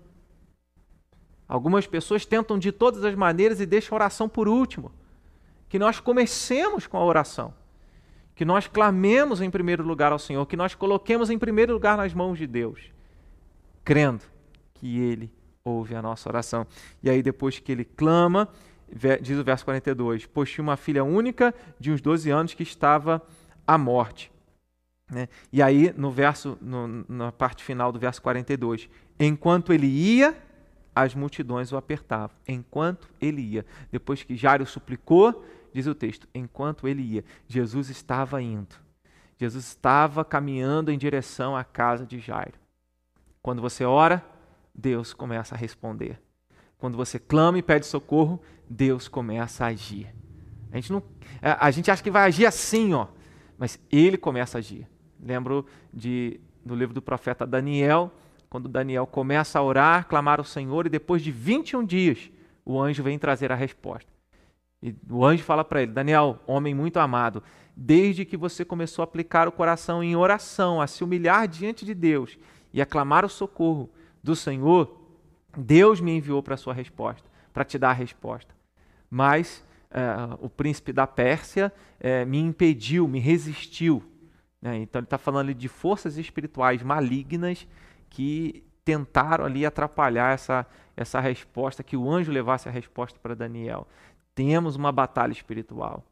Algumas 1.47 1.87
pessoas 1.87 2.27
tentam 2.27 2.59
de 2.59 2.73
todas 2.73 3.05
as 3.05 3.15
maneiras 3.15 3.61
e 3.61 3.67
deixam 3.67 3.95
a 3.95 4.01
oração 4.01 4.29
por 4.29 4.49
último. 4.49 4.91
Que 5.69 5.79
nós 5.79 6.01
comecemos 6.01 6.87
com 6.87 6.97
a 6.97 7.05
oração. 7.05 7.55
Que 8.35 8.45
nós 8.45 8.67
clamemos 8.67 9.41
em 9.41 9.51
primeiro 9.51 9.85
lugar 9.85 10.11
ao 10.11 10.19
Senhor, 10.19 10.45
que 10.47 10.57
nós 10.57 10.75
coloquemos 10.75 11.31
em 11.31 11.39
primeiro 11.39 11.73
lugar 11.73 11.97
nas 11.97 12.13
mãos 12.13 12.39
de 12.39 12.47
Deus, 12.47 12.93
crendo 13.85 14.25
que 14.75 14.99
Ele 14.99 15.31
ouve 15.69 15.95
a 15.95 16.03
nossa 16.03 16.29
oração. 16.29 16.67
E 17.03 17.11
aí, 17.11 17.23
depois 17.23 17.59
que 17.59 17.71
ele 17.71 17.85
clama, 17.85 18.49
diz 19.21 19.39
o 19.39 19.45
verso 19.45 19.65
42, 19.65 20.27
pois 20.27 20.51
tinha 20.51 20.63
uma 20.63 20.77
filha 20.77 21.05
única 21.05 21.55
de 21.79 21.93
uns 21.93 22.01
12 22.01 22.31
anos 22.31 22.55
que 22.55 22.63
estava 22.63 23.23
à 23.67 23.77
morte. 23.77 24.33
Né? 25.11 25.29
E 25.53 25.63
aí, 25.63 25.93
no 25.97 26.11
verso, 26.11 26.59
no, 26.61 27.05
na 27.09 27.33
parte 27.33 27.63
final 27.63 27.93
do 27.93 27.99
verso 27.99 28.21
42, 28.23 28.89
enquanto 29.19 29.73
ele 29.73 29.87
ia, 29.87 30.37
as 30.95 31.15
multidões 31.15 31.73
o 31.73 31.77
apertavam. 31.77 32.37
Enquanto 32.47 33.09
ele 33.21 33.41
ia. 33.41 33.65
Depois 33.91 34.23
que 34.23 34.37
Jairo 34.37 34.67
suplicou, 34.67 35.45
diz 35.73 35.87
o 35.87 35.95
texto, 35.95 36.29
enquanto 36.35 36.89
ele 36.89 37.03
ia, 37.03 37.25
Jesus 37.47 37.89
estava 37.89 38.43
indo. 38.43 38.75
Jesus 39.39 39.67
estava 39.67 40.25
caminhando 40.25 40.91
em 40.91 40.99
direção 40.99 41.57
à 41.57 41.63
casa 41.63 42.05
de 42.05 42.19
Jairo. 42.19 42.55
Quando 43.41 43.63
você 43.63 43.85
ora, 43.85 44.25
Deus 44.75 45.13
começa 45.13 45.55
a 45.55 45.59
responder. 45.59 46.21
Quando 46.79 46.97
você 46.97 47.19
clama 47.19 47.59
e 47.59 47.63
pede 47.63 47.87
socorro, 47.87 48.41
Deus 48.69 49.09
começa 49.09 49.65
a 49.65 49.69
agir. 49.69 50.15
A 50.71 50.77
gente, 50.77 50.93
não, 50.93 51.03
a 51.43 51.71
gente 51.71 51.91
acha 51.91 52.03
que 52.03 52.11
vai 52.11 52.25
agir 52.25 52.47
assim, 52.47 52.95
ó, 52.95 53.09
mas 53.57 53.81
ele 53.91 54.17
começa 54.17 54.59
a 54.59 54.61
agir. 54.61 54.87
Lembro 55.21 55.67
de, 55.93 56.41
do 56.65 56.75
livro 56.75 56.95
do 56.95 57.03
profeta 57.03 57.47
Daniel, 57.47 58.13
quando 58.49 58.69
Daniel 58.69 59.07
começa 59.07 59.59
a 59.59 59.63
orar, 59.63 60.07
clamar 60.07 60.39
ao 60.39 60.45
Senhor, 60.45 60.87
e 60.87 60.91
depois 60.91 61.23
de 61.23 61.33
21 61.33 61.85
dias, 61.85 62.31
o 62.65 62.81
anjo 62.81 63.03
vem 63.03 63.19
trazer 63.19 63.51
a 63.51 63.57
resposta. 63.57 64.11
E 64.83 64.95
o 65.11 65.25
anjo 65.25 65.43
fala 65.43 65.65
para 65.65 65.83
ele: 65.83 65.93
Daniel, 65.93 66.39
homem 66.47 66.75
muito 66.75 66.99
amado, 66.99 67.43
desde 67.77 68.25
que 68.25 68.37
você 68.37 68.65
começou 68.65 69.03
a 69.03 69.05
aplicar 69.05 69.49
o 69.49 69.53
coração 69.53 70.03
em 70.03 70.15
oração, 70.15 70.81
a 70.81 70.87
se 70.87 71.03
humilhar 71.03 71.49
diante 71.49 71.85
de 71.85 71.95
Deus 71.95 72.39
e 72.73 72.81
a 72.81 72.87
clamar 72.87 73.25
o 73.25 73.29
socorro 73.29 73.91
do 74.29 74.37
Senhor, 74.37 74.95
Deus 75.57 76.03
me 76.03 76.15
enviou 76.15 76.43
para 76.43 76.53
a 76.53 76.59
sua 76.59 76.75
resposta, 76.75 77.27
para 77.51 77.65
te 77.65 77.79
dar 77.79 77.91
a 77.91 77.95
resposta. 77.95 78.55
Mas 79.11 79.65
é, 79.91 80.05
o 80.39 80.51
príncipe 80.51 80.93
da 80.93 81.07
Pérsia 81.07 81.73
é, 81.99 82.27
me 82.27 82.39
impediu, 82.39 83.09
me 83.09 83.19
resistiu. 83.19 84.05
Né? 84.61 84.77
Então 84.77 85.01
ele 85.01 85.07
está 85.07 85.17
falando 85.17 85.55
de 85.55 85.67
forças 85.67 86.19
espirituais 86.19 86.83
malignas 86.83 87.67
que 88.11 88.63
tentaram 88.85 89.47
ali 89.47 89.65
atrapalhar 89.65 90.35
essa, 90.35 90.67
essa 90.95 91.21
resposta, 91.21 91.83
que 91.83 91.97
o 91.97 92.11
anjo 92.11 92.31
levasse 92.31 92.69
a 92.69 92.73
resposta 92.73 93.19
para 93.19 93.35
Daniel. 93.35 93.89
Temos 94.35 94.77
uma 94.77 94.93
batalha 94.93 95.33
espiritual. 95.33 96.05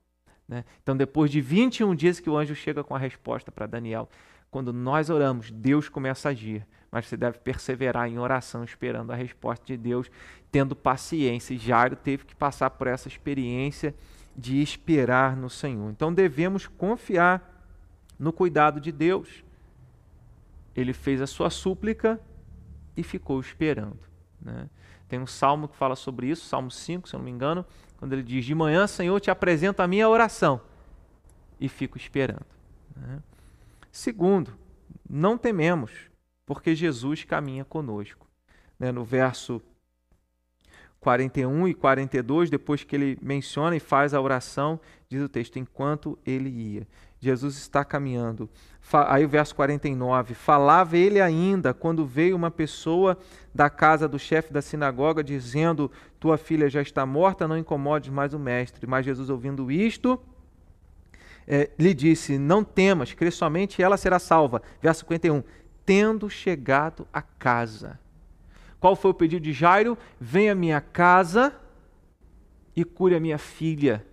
Né? 0.48 0.64
Então, 0.82 0.96
depois 0.96 1.30
de 1.30 1.40
21 1.42 1.94
dias 1.94 2.18
que 2.18 2.30
o 2.30 2.36
anjo 2.36 2.54
chega 2.54 2.82
com 2.82 2.94
a 2.94 2.98
resposta 2.98 3.52
para 3.52 3.66
Daniel, 3.66 4.08
quando 4.50 4.72
nós 4.72 5.10
oramos, 5.10 5.50
Deus 5.50 5.90
começa 5.90 6.28
a 6.28 6.32
agir 6.32 6.66
mas 6.96 7.08
você 7.08 7.16
deve 7.18 7.36
perseverar 7.40 8.08
em 8.08 8.18
oração, 8.18 8.64
esperando 8.64 9.12
a 9.12 9.14
resposta 9.14 9.62
de 9.66 9.76
Deus, 9.76 10.10
tendo 10.50 10.74
paciência. 10.74 11.52
E 11.52 11.58
Jairo 11.58 11.94
teve 11.94 12.24
que 12.24 12.34
passar 12.34 12.70
por 12.70 12.86
essa 12.86 13.06
experiência 13.06 13.94
de 14.34 14.62
esperar 14.62 15.36
no 15.36 15.50
Senhor. 15.50 15.90
Então 15.90 16.10
devemos 16.10 16.66
confiar 16.66 17.68
no 18.18 18.32
cuidado 18.32 18.80
de 18.80 18.90
Deus. 18.90 19.44
Ele 20.74 20.94
fez 20.94 21.20
a 21.20 21.26
sua 21.26 21.50
súplica 21.50 22.18
e 22.96 23.02
ficou 23.02 23.38
esperando. 23.40 23.98
Né? 24.40 24.66
Tem 25.06 25.18
um 25.18 25.26
salmo 25.26 25.68
que 25.68 25.76
fala 25.76 25.96
sobre 25.96 26.28
isso, 26.28 26.46
Salmo 26.46 26.70
5, 26.70 27.10
se 27.10 27.14
eu 27.14 27.18
não 27.18 27.26
me 27.26 27.30
engano, 27.30 27.62
quando 27.98 28.14
ele 28.14 28.22
diz: 28.22 28.42
De 28.42 28.54
manhã, 28.54 28.86
Senhor, 28.86 29.20
te 29.20 29.30
apresento 29.30 29.82
a 29.82 29.86
minha 29.86 30.08
oração 30.08 30.62
e 31.60 31.68
fico 31.68 31.98
esperando. 31.98 32.46
Né? 32.96 33.18
Segundo, 33.92 34.54
não 35.06 35.36
tememos 35.36 36.06
porque 36.46 36.74
Jesus 36.74 37.24
caminha 37.24 37.64
conosco. 37.64 38.26
Né? 38.78 38.92
No 38.92 39.04
verso 39.04 39.60
41 41.00 41.68
e 41.68 41.74
42, 41.74 42.48
depois 42.48 42.82
que 42.84 42.96
ele 42.96 43.18
menciona 43.20 43.76
e 43.76 43.80
faz 43.80 44.14
a 44.14 44.20
oração, 44.20 44.80
diz 45.08 45.20
o 45.20 45.28
texto: 45.28 45.58
enquanto 45.58 46.18
ele 46.24 46.48
ia. 46.48 46.86
Jesus 47.18 47.56
está 47.56 47.84
caminhando. 47.84 48.48
Aí 49.08 49.24
o 49.24 49.28
verso 49.28 49.54
49, 49.54 50.34
falava 50.34 50.96
ele 50.96 51.20
ainda 51.20 51.74
quando 51.74 52.06
veio 52.06 52.36
uma 52.36 52.50
pessoa 52.50 53.18
da 53.54 53.68
casa 53.68 54.06
do 54.06 54.18
chefe 54.18 54.52
da 54.52 54.62
sinagoga 54.62 55.24
dizendo: 55.24 55.90
Tua 56.20 56.36
filha 56.36 56.68
já 56.68 56.82
está 56.82 57.04
morta, 57.04 57.48
não 57.48 57.58
incomodes 57.58 58.10
mais 58.10 58.34
o 58.34 58.38
mestre. 58.38 58.86
Mas 58.86 59.04
Jesus, 59.04 59.30
ouvindo 59.30 59.70
isto, 59.70 60.20
é, 61.46 61.70
lhe 61.78 61.94
disse: 61.94 62.38
Não 62.38 62.62
temas, 62.62 63.12
crê 63.14 63.30
somente 63.30 63.82
ela 63.82 63.96
será 63.96 64.18
salva. 64.18 64.62
Verso 64.80 65.00
51 65.00 65.42
tendo 65.86 66.28
chegado 66.28 67.06
a 67.12 67.22
casa. 67.22 67.98
Qual 68.80 68.96
foi 68.96 69.12
o 69.12 69.14
pedido 69.14 69.42
de 69.42 69.52
Jairo? 69.52 69.96
Venha 70.20 70.52
à 70.52 70.54
minha 70.54 70.80
casa 70.80 71.58
e 72.74 72.84
cure 72.84 73.14
a 73.14 73.20
minha 73.20 73.38
filha. 73.38 74.04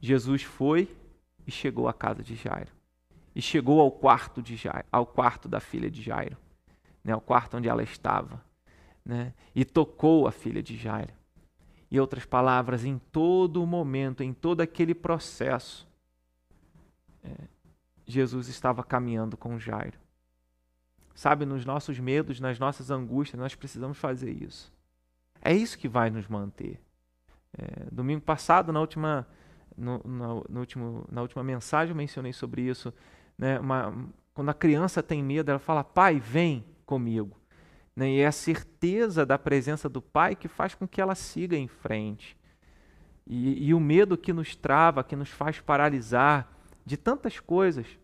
Jesus 0.00 0.42
foi 0.42 0.94
e 1.46 1.50
chegou 1.50 1.88
à 1.88 1.94
casa 1.94 2.22
de 2.22 2.34
Jairo. 2.34 2.70
E 3.34 3.40
chegou 3.40 3.80
ao 3.80 3.92
quarto 3.92 4.42
de 4.42 4.56
Jairo, 4.56 4.86
ao 4.90 5.06
quarto 5.06 5.48
da 5.48 5.60
filha 5.60 5.90
de 5.90 6.02
Jairo, 6.02 6.36
né, 7.02 7.12
ao 7.12 7.20
quarto 7.20 7.56
onde 7.56 7.68
ela 7.68 7.82
estava, 7.82 8.44
né, 9.04 9.32
e 9.54 9.64
tocou 9.64 10.26
a 10.26 10.32
filha 10.32 10.62
de 10.62 10.76
Jairo. 10.76 11.12
Em 11.90 11.98
outras 11.98 12.26
palavras, 12.26 12.84
em 12.84 12.98
todo 12.98 13.64
momento, 13.64 14.22
em 14.22 14.32
todo 14.32 14.60
aquele 14.60 14.94
processo, 14.94 15.88
é, 17.22 17.48
Jesus 18.04 18.48
estava 18.48 18.82
caminhando 18.82 19.36
com 19.36 19.58
Jairo. 19.58 19.98
Sabe, 21.20 21.44
nos 21.44 21.66
nossos 21.66 21.98
medos, 21.98 22.40
nas 22.40 22.58
nossas 22.58 22.90
angústias, 22.90 23.38
nós 23.38 23.54
precisamos 23.54 23.98
fazer 23.98 24.30
isso. 24.30 24.72
É 25.42 25.52
isso 25.52 25.78
que 25.78 25.86
vai 25.86 26.08
nos 26.08 26.26
manter. 26.26 26.80
É, 27.52 27.90
domingo 27.92 28.22
passado, 28.22 28.72
na 28.72 28.80
última, 28.80 29.28
no, 29.76 29.98
no, 30.02 30.46
no, 30.48 30.60
último, 30.60 31.06
na 31.12 31.20
última 31.20 31.44
mensagem, 31.44 31.90
eu 31.90 31.94
mencionei 31.94 32.32
sobre 32.32 32.62
isso. 32.62 32.90
Né? 33.36 33.60
Uma, 33.60 34.08
quando 34.32 34.48
a 34.48 34.54
criança 34.54 35.02
tem 35.02 35.22
medo, 35.22 35.50
ela 35.50 35.58
fala: 35.58 35.84
Pai, 35.84 36.18
vem 36.18 36.64
comigo. 36.86 37.38
Né? 37.94 38.12
E 38.12 38.20
é 38.20 38.26
a 38.26 38.32
certeza 38.32 39.26
da 39.26 39.38
presença 39.38 39.90
do 39.90 40.00
Pai 40.00 40.34
que 40.34 40.48
faz 40.48 40.74
com 40.74 40.88
que 40.88 41.02
ela 41.02 41.14
siga 41.14 41.54
em 41.54 41.68
frente. 41.68 42.34
E, 43.26 43.66
e 43.66 43.74
o 43.74 43.78
medo 43.78 44.16
que 44.16 44.32
nos 44.32 44.56
trava, 44.56 45.04
que 45.04 45.14
nos 45.14 45.28
faz 45.28 45.60
paralisar 45.60 46.50
de 46.86 46.96
tantas 46.96 47.38
coisas. 47.38 47.99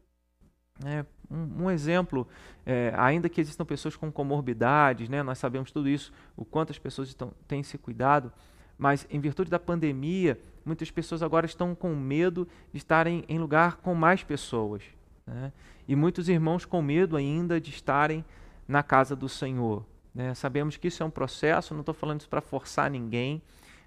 Né? 0.82 1.06
Um, 1.30 1.64
um 1.64 1.70
exemplo, 1.70 2.26
é, 2.64 2.92
ainda 2.96 3.28
que 3.28 3.40
existam 3.40 3.64
pessoas 3.64 3.96
com 3.96 4.12
comorbidades, 4.12 5.08
né, 5.08 5.22
nós 5.22 5.38
sabemos 5.38 5.70
tudo 5.70 5.88
isso, 5.88 6.12
o 6.36 6.44
quanto 6.44 6.70
as 6.70 6.78
pessoas 6.78 7.08
estão, 7.08 7.32
têm 7.48 7.62
se 7.62 7.76
cuidado, 7.78 8.32
mas 8.78 9.06
em 9.10 9.18
virtude 9.18 9.50
da 9.50 9.58
pandemia, 9.58 10.38
muitas 10.64 10.90
pessoas 10.90 11.22
agora 11.22 11.46
estão 11.46 11.74
com 11.74 11.94
medo 11.94 12.46
de 12.72 12.78
estarem 12.78 13.24
em 13.28 13.38
lugar 13.38 13.76
com 13.76 13.94
mais 13.94 14.22
pessoas. 14.22 14.82
Né? 15.26 15.52
E 15.88 15.96
muitos 15.96 16.28
irmãos 16.28 16.64
com 16.64 16.82
medo 16.82 17.16
ainda 17.16 17.60
de 17.60 17.70
estarem 17.70 18.24
na 18.68 18.82
casa 18.82 19.16
do 19.16 19.28
Senhor. 19.28 19.84
Né? 20.14 20.34
Sabemos 20.34 20.76
que 20.76 20.88
isso 20.88 21.02
é 21.02 21.06
um 21.06 21.10
processo, 21.10 21.72
não 21.74 21.80
estou 21.80 21.94
falando 21.94 22.20
isso 22.20 22.28
para 22.28 22.40
forçar 22.40 22.90
ninguém, 22.90 23.42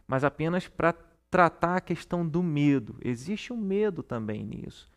mas 0.08 0.24
apenas 0.24 0.68
para 0.68 0.94
tratar 1.30 1.78
a 1.78 1.82
questão 1.82 2.28
do 2.28 2.42
medo. 2.42 2.96
Existe 3.04 3.54
um 3.54 3.58
medo 3.58 4.02
também 4.02 4.44
nisso. 4.44 4.90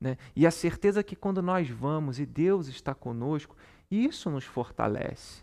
Né? 0.00 0.16
E 0.34 0.46
a 0.46 0.50
certeza 0.50 1.02
que 1.02 1.14
quando 1.14 1.42
nós 1.42 1.68
vamos 1.68 2.18
e 2.18 2.24
Deus 2.24 2.68
está 2.68 2.94
conosco, 2.94 3.54
isso 3.90 4.30
nos 4.30 4.44
fortalece. 4.44 5.42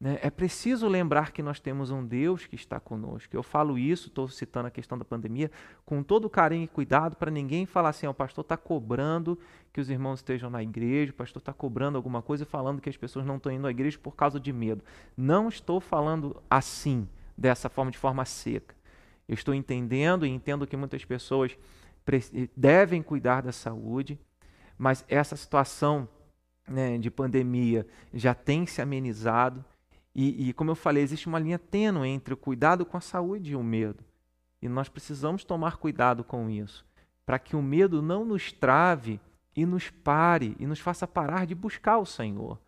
Né? 0.00 0.18
É 0.20 0.30
preciso 0.30 0.88
lembrar 0.88 1.32
que 1.32 1.42
nós 1.42 1.60
temos 1.60 1.90
um 1.90 2.04
Deus 2.04 2.44
que 2.44 2.56
está 2.56 2.80
conosco. 2.80 3.34
Eu 3.34 3.42
falo 3.42 3.78
isso, 3.78 4.08
estou 4.08 4.28
citando 4.28 4.66
a 4.66 4.70
questão 4.70 4.98
da 4.98 5.04
pandemia, 5.04 5.50
com 5.86 6.02
todo 6.02 6.28
carinho 6.28 6.64
e 6.64 6.68
cuidado, 6.68 7.16
para 7.16 7.30
ninguém 7.30 7.64
falar 7.64 7.90
assim: 7.90 8.06
o 8.06 8.12
pastor 8.12 8.42
está 8.42 8.56
cobrando 8.56 9.38
que 9.72 9.80
os 9.80 9.88
irmãos 9.88 10.18
estejam 10.18 10.50
na 10.50 10.62
igreja, 10.62 11.12
o 11.12 11.14
pastor 11.14 11.40
está 11.40 11.52
cobrando 11.52 11.96
alguma 11.96 12.20
coisa 12.20 12.44
falando 12.44 12.80
que 12.80 12.90
as 12.90 12.96
pessoas 12.96 13.24
não 13.24 13.36
estão 13.36 13.52
indo 13.52 13.66
à 13.66 13.70
igreja 13.70 13.98
por 13.98 14.16
causa 14.16 14.40
de 14.40 14.52
medo. 14.52 14.84
Não 15.16 15.48
estou 15.48 15.80
falando 15.80 16.42
assim, 16.50 17.08
dessa 17.36 17.68
forma, 17.68 17.90
de 17.90 17.98
forma 17.98 18.24
seca. 18.24 18.74
Eu 19.26 19.34
estou 19.34 19.54
entendendo 19.54 20.26
e 20.26 20.28
entendo 20.28 20.66
que 20.66 20.76
muitas 20.76 21.04
pessoas 21.04 21.56
devem 22.56 23.02
cuidar 23.02 23.42
da 23.42 23.52
saúde, 23.52 24.18
mas 24.76 25.04
essa 25.08 25.36
situação 25.36 26.08
né, 26.66 26.98
de 26.98 27.10
pandemia 27.10 27.86
já 28.12 28.34
tem 28.34 28.66
se 28.66 28.80
amenizado. 28.82 29.64
E, 30.14 30.48
e, 30.48 30.52
como 30.52 30.70
eu 30.70 30.74
falei, 30.74 31.02
existe 31.02 31.26
uma 31.26 31.38
linha 31.38 31.58
tênue 31.58 32.08
entre 32.08 32.34
o 32.34 32.36
cuidado 32.36 32.84
com 32.86 32.96
a 32.96 33.00
saúde 33.00 33.52
e 33.52 33.56
o 33.56 33.62
medo. 33.62 34.04
E 34.62 34.68
nós 34.68 34.88
precisamos 34.88 35.44
tomar 35.44 35.76
cuidado 35.76 36.24
com 36.24 36.48
isso, 36.48 36.86
para 37.26 37.38
que 37.38 37.56
o 37.56 37.62
medo 37.62 38.00
não 38.00 38.24
nos 38.24 38.52
trave 38.52 39.20
e 39.54 39.66
nos 39.66 39.90
pare 39.90 40.56
e 40.58 40.66
nos 40.66 40.80
faça 40.80 41.06
parar 41.06 41.46
de 41.46 41.54
buscar 41.54 41.98
o 41.98 42.06
Senhor, 42.06 42.58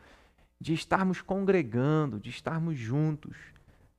de 0.60 0.74
estarmos 0.74 1.22
congregando, 1.22 2.20
de 2.20 2.30
estarmos 2.30 2.76
juntos. 2.76 3.36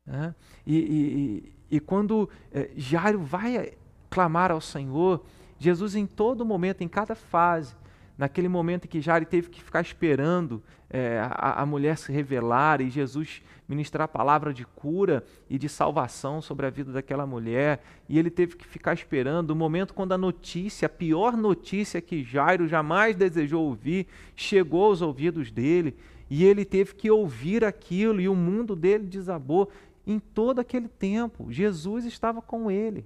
Né? 0.05 0.35
E, 0.65 0.77
e, 0.77 1.75
e, 1.77 1.79
quando 1.79 2.29
é, 2.51 2.71
Jairo 2.75 3.19
vai 3.19 3.77
clamar 4.09 4.51
ao 4.51 4.61
Senhor, 4.61 5.23
Jesus 5.59 5.95
em 5.95 6.05
todo 6.05 6.45
momento, 6.45 6.81
em 6.81 6.87
cada 6.87 7.15
fase, 7.15 7.75
naquele 8.17 8.47
momento 8.47 8.85
em 8.85 8.87
que 8.87 9.01
Jairo 9.01 9.25
teve 9.25 9.49
que 9.49 9.61
ficar 9.61 9.81
esperando 9.81 10.61
é, 10.89 11.19
a, 11.19 11.61
a, 11.61 11.65
mulher 11.65 11.97
se 11.97 12.11
revelar 12.11 12.81
e 12.81 12.89
Jesus 12.89 13.41
ministrar 13.67 14.05
a 14.05 14.07
palavra 14.07 14.53
de 14.53 14.65
cura 14.65 15.23
e 15.49 15.57
de 15.57 15.67
salvação 15.67 16.41
sobre 16.41 16.65
a 16.65 16.69
vida 16.69 16.91
daquela 16.91 17.25
mulher, 17.25 17.83
e 18.07 18.17
ele 18.17 18.29
teve 18.29 18.55
que 18.55 18.65
ficar 18.65 18.93
esperando 18.93 19.51
o 19.51 19.55
momento 19.55 19.93
quando 19.93 20.13
a 20.13 20.17
notícia, 20.17 20.85
a 20.85 20.89
pior 20.89 21.35
notícia 21.35 22.01
que 22.01 22.23
Jairo 22.23 22.67
jamais 22.67 23.15
desejou 23.15 23.65
ouvir, 23.65 24.07
chegou 24.35 24.85
aos 24.85 25.01
ouvidos 25.01 25.51
dele, 25.51 25.95
e 26.29 26.43
ele 26.43 26.63
teve 26.63 26.95
que 26.95 27.11
ouvir 27.11 27.65
aquilo, 27.65 28.21
e 28.21 28.29
o 28.29 28.35
mundo 28.35 28.75
dele 28.75 29.05
desabou. 29.05 29.69
Em 30.05 30.19
todo 30.19 30.59
aquele 30.59 30.87
tempo, 30.87 31.51
Jesus 31.51 32.05
estava 32.05 32.41
com 32.41 32.71
ele. 32.71 33.05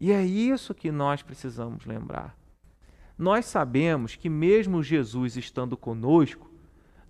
E 0.00 0.12
é 0.12 0.24
isso 0.24 0.74
que 0.74 0.92
nós 0.92 1.22
precisamos 1.22 1.84
lembrar. 1.84 2.36
Nós 3.16 3.46
sabemos 3.46 4.14
que, 4.14 4.28
mesmo 4.28 4.82
Jesus 4.82 5.36
estando 5.36 5.76
conosco, 5.76 6.48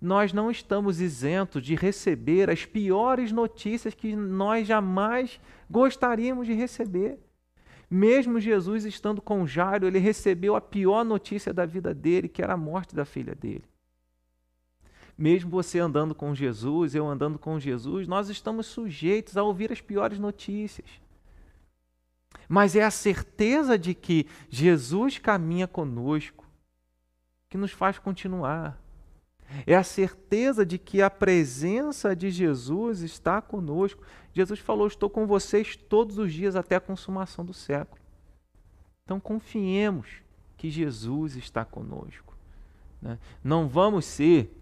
nós 0.01 0.33
não 0.33 0.49
estamos 0.49 0.99
isentos 0.99 1.61
de 1.61 1.75
receber 1.75 2.49
as 2.49 2.65
piores 2.65 3.31
notícias 3.31 3.93
que 3.93 4.15
nós 4.15 4.67
jamais 4.67 5.39
gostaríamos 5.69 6.47
de 6.47 6.53
receber. 6.53 7.19
Mesmo 7.91 8.39
Jesus 8.39 8.85
estando 8.85 9.21
com 9.21 9.45
Jairo, 9.45 9.85
ele 9.85 9.99
recebeu 9.99 10.55
a 10.55 10.61
pior 10.61 11.03
notícia 11.03 11.53
da 11.53 11.65
vida 11.65 11.93
dele, 11.93 12.29
que 12.29 12.41
era 12.41 12.53
a 12.53 12.57
morte 12.57 12.95
da 12.95 13.05
filha 13.05 13.35
dele. 13.35 13.65
Mesmo 15.17 15.49
você 15.49 15.79
andando 15.79 16.15
com 16.15 16.33
Jesus, 16.33 16.95
eu 16.95 17.05
andando 17.05 17.37
com 17.37 17.59
Jesus, 17.59 18.07
nós 18.07 18.29
estamos 18.29 18.67
sujeitos 18.67 19.35
a 19.35 19.43
ouvir 19.43 19.71
as 19.71 19.81
piores 19.81 20.17
notícias 20.17 20.87
mas 22.47 22.75
é 22.75 22.83
a 22.83 22.91
certeza 22.91 23.77
de 23.77 23.93
que 23.93 24.25
Jesus 24.49 25.17
caminha 25.17 25.67
conosco 25.67 26.45
que 27.49 27.57
nos 27.57 27.71
faz 27.71 27.97
continuar. 27.97 28.79
É 29.65 29.75
a 29.75 29.83
certeza 29.83 30.63
de 30.63 30.77
que 30.77 31.01
a 31.01 31.09
presença 31.09 32.15
de 32.15 32.29
Jesus 32.29 33.01
está 33.01 33.41
conosco. 33.41 34.03
Jesus 34.31 34.59
falou: 34.59 34.87
Estou 34.87 35.09
com 35.09 35.25
vocês 35.25 35.75
todos 35.75 36.19
os 36.19 36.31
dias 36.31 36.55
até 36.55 36.75
a 36.75 36.79
consumação 36.79 37.43
do 37.43 37.53
século. 37.53 37.99
Então 39.03 39.19
confiemos 39.19 40.21
que 40.55 40.69
Jesus 40.69 41.35
está 41.35 41.65
conosco. 41.65 42.37
Né? 43.01 43.17
Não 43.43 43.67
vamos 43.67 44.05
ser 44.05 44.55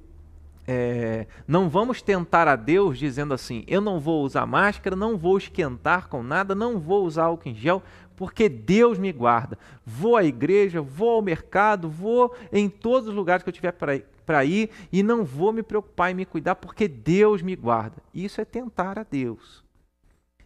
é, 0.69 1.27
não 1.47 1.69
vamos 1.69 2.01
tentar 2.01 2.45
a 2.45 2.57
Deus 2.57 2.99
dizendo 2.99 3.33
assim: 3.33 3.63
eu 3.67 3.79
não 3.79 4.01
vou 4.01 4.23
usar 4.23 4.45
máscara, 4.45 4.97
não 4.97 5.17
vou 5.17 5.37
esquentar 5.37 6.09
com 6.09 6.21
nada, 6.21 6.53
não 6.53 6.77
vou 6.77 7.05
usar 7.05 7.23
álcool 7.23 7.47
em 7.47 7.55
gel, 7.55 7.81
porque 8.17 8.49
Deus 8.49 8.99
me 8.99 9.13
guarda. 9.13 9.57
Vou 9.85 10.17
à 10.17 10.25
igreja, 10.25 10.81
vou 10.81 11.11
ao 11.11 11.21
mercado, 11.21 11.89
vou 11.89 12.35
em 12.51 12.67
todos 12.67 13.07
os 13.07 13.15
lugares 13.15 13.43
que 13.43 13.49
eu 13.49 13.53
tiver 13.53 13.71
para 13.71 14.43
ir 14.43 14.69
e 14.91 15.01
não 15.01 15.23
vou 15.23 15.53
me 15.53 15.63
preocupar 15.63 16.11
em 16.11 16.15
me 16.15 16.25
cuidar, 16.25 16.55
porque 16.55 16.85
Deus 16.85 17.41
me 17.41 17.55
guarda. 17.55 18.03
Isso 18.13 18.41
é 18.41 18.45
tentar 18.45 18.99
a 18.99 19.03
Deus. 19.03 19.63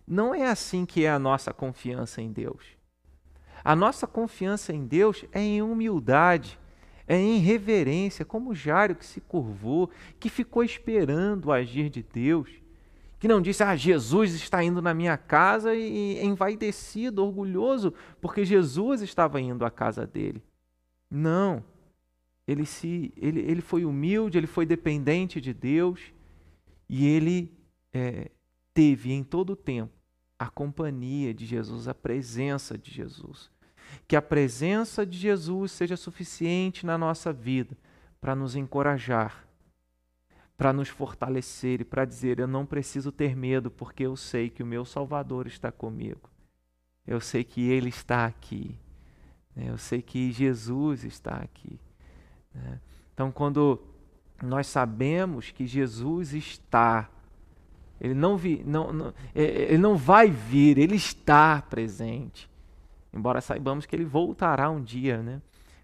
Não 0.07 0.36
é 0.36 0.45
assim 0.45 0.86
que 0.86 1.03
é 1.03 1.10
a 1.10 1.17
nossa 1.17 1.51
confiança 1.51 2.21
em 2.21 2.31
Deus. 2.31 2.63
A 3.63 3.75
nossa 3.75 4.05
confiança 4.05 4.71
em 4.71 4.86
Deus 4.86 5.25
é 5.31 5.41
em 5.41 5.62
humildade 5.63 6.60
é 7.08 7.18
em 7.18 7.40
reverência, 7.40 8.24
como 8.24 8.56
Jairo 8.56 8.96
que 8.96 9.06
se 9.06 9.22
curvou, 9.22 9.90
que 10.20 10.30
ficou 10.30 10.64
esperando 10.64 11.46
o 11.46 11.52
agir 11.52 11.90
de 11.90 12.04
Deus, 12.04 12.50
que 13.20 13.28
não 13.28 13.42
disse, 13.42 13.64
ah, 13.64 13.76
Jesus 13.76 14.34
está 14.34 14.64
indo 14.64 14.82
na 14.82 14.94
minha 14.94 15.16
casa 15.18 15.76
e 15.76 16.24
envaidecido, 16.24 17.24
orgulhoso, 17.24 17.94
porque 18.20 18.44
Jesus 18.44 19.02
estava 19.02 19.40
indo 19.40 19.64
à 19.64 19.70
casa 19.70 20.08
dele. 20.08 20.42
Não. 21.10 21.64
Ele, 22.48 22.66
se, 22.66 23.14
ele, 23.16 23.42
ele 23.42 23.62
foi 23.62 23.86
humilde, 23.86 24.38
ele 24.38 24.48
foi 24.48 24.66
dependente 24.66 25.40
de 25.40 25.54
Deus 25.54 26.02
e 26.90 27.06
ele 27.08 27.54
é, 27.94 28.32
teve 28.74 29.14
em 29.14 29.24
todo 29.24 29.52
o 29.52 29.56
tempo 29.56 29.94
a 30.40 30.50
companhia 30.50 31.34
de 31.34 31.46
Jesus, 31.46 31.88
a 31.88 31.94
presença 31.94 32.76
de 32.76 32.90
Jesus. 32.90 33.52
Que 34.08 34.15
a 34.15 34.21
presença 34.21 35.06
de 35.06 35.17
Jesus 35.17 35.71
seja 35.71 35.97
suficiente 35.97 36.86
na 36.86 36.97
nossa 36.97 37.32
vida 37.32 37.77
para 38.19 38.36
nos 38.36 38.56
encorajar, 38.56 39.45
para 40.58 40.71
nos 40.71 40.89
fortalecer 40.89 41.82
e 41.82 41.86
para 41.86 42.06
dizer: 42.06 42.39
eu 42.39 42.47
não 42.47 42.65
preciso 42.65 43.12
ter 43.12 43.36
medo, 43.36 43.71
porque 43.71 44.04
eu 44.04 44.15
sei 44.15 44.49
que 44.49 44.62
o 44.62 44.65
meu 44.65 44.86
Salvador 44.86 45.47
está 45.47 45.71
comigo. 45.71 46.30
Eu 47.06 47.19
sei 47.19 47.43
que 47.43 47.67
Ele 47.69 47.89
está 47.89 48.25
aqui. 48.25 48.77
Né? 49.56 49.69
Eu 49.69 49.77
sei 49.77 50.01
que 50.01 50.32
Jesus 50.32 51.04
está 51.04 51.38
aqui. 51.38 51.80
Né? 52.54 52.80
Então, 53.13 53.32
quando 53.32 53.82
nós 54.41 54.67
sabemos 54.67 55.51
que 55.51 55.65
Jesus 55.65 56.34
está, 56.34 57.10
ele 57.99 58.13
não, 58.13 58.38
vi, 58.38 58.63
não, 58.65 58.91
não, 58.91 59.13
é, 59.36 59.43
ele 59.43 59.77
não 59.77 59.95
vai 59.95 60.30
vir, 60.30 60.77
ele 60.77 60.95
está 60.95 61.62
presente. 61.62 62.49
Embora 63.13 63.41
saibamos 63.41 63.86
que 63.86 63.95
ele 63.95 64.06
voltará 64.06 64.69
um 64.69 64.82
dia, 64.82 65.21
né? 65.21 65.41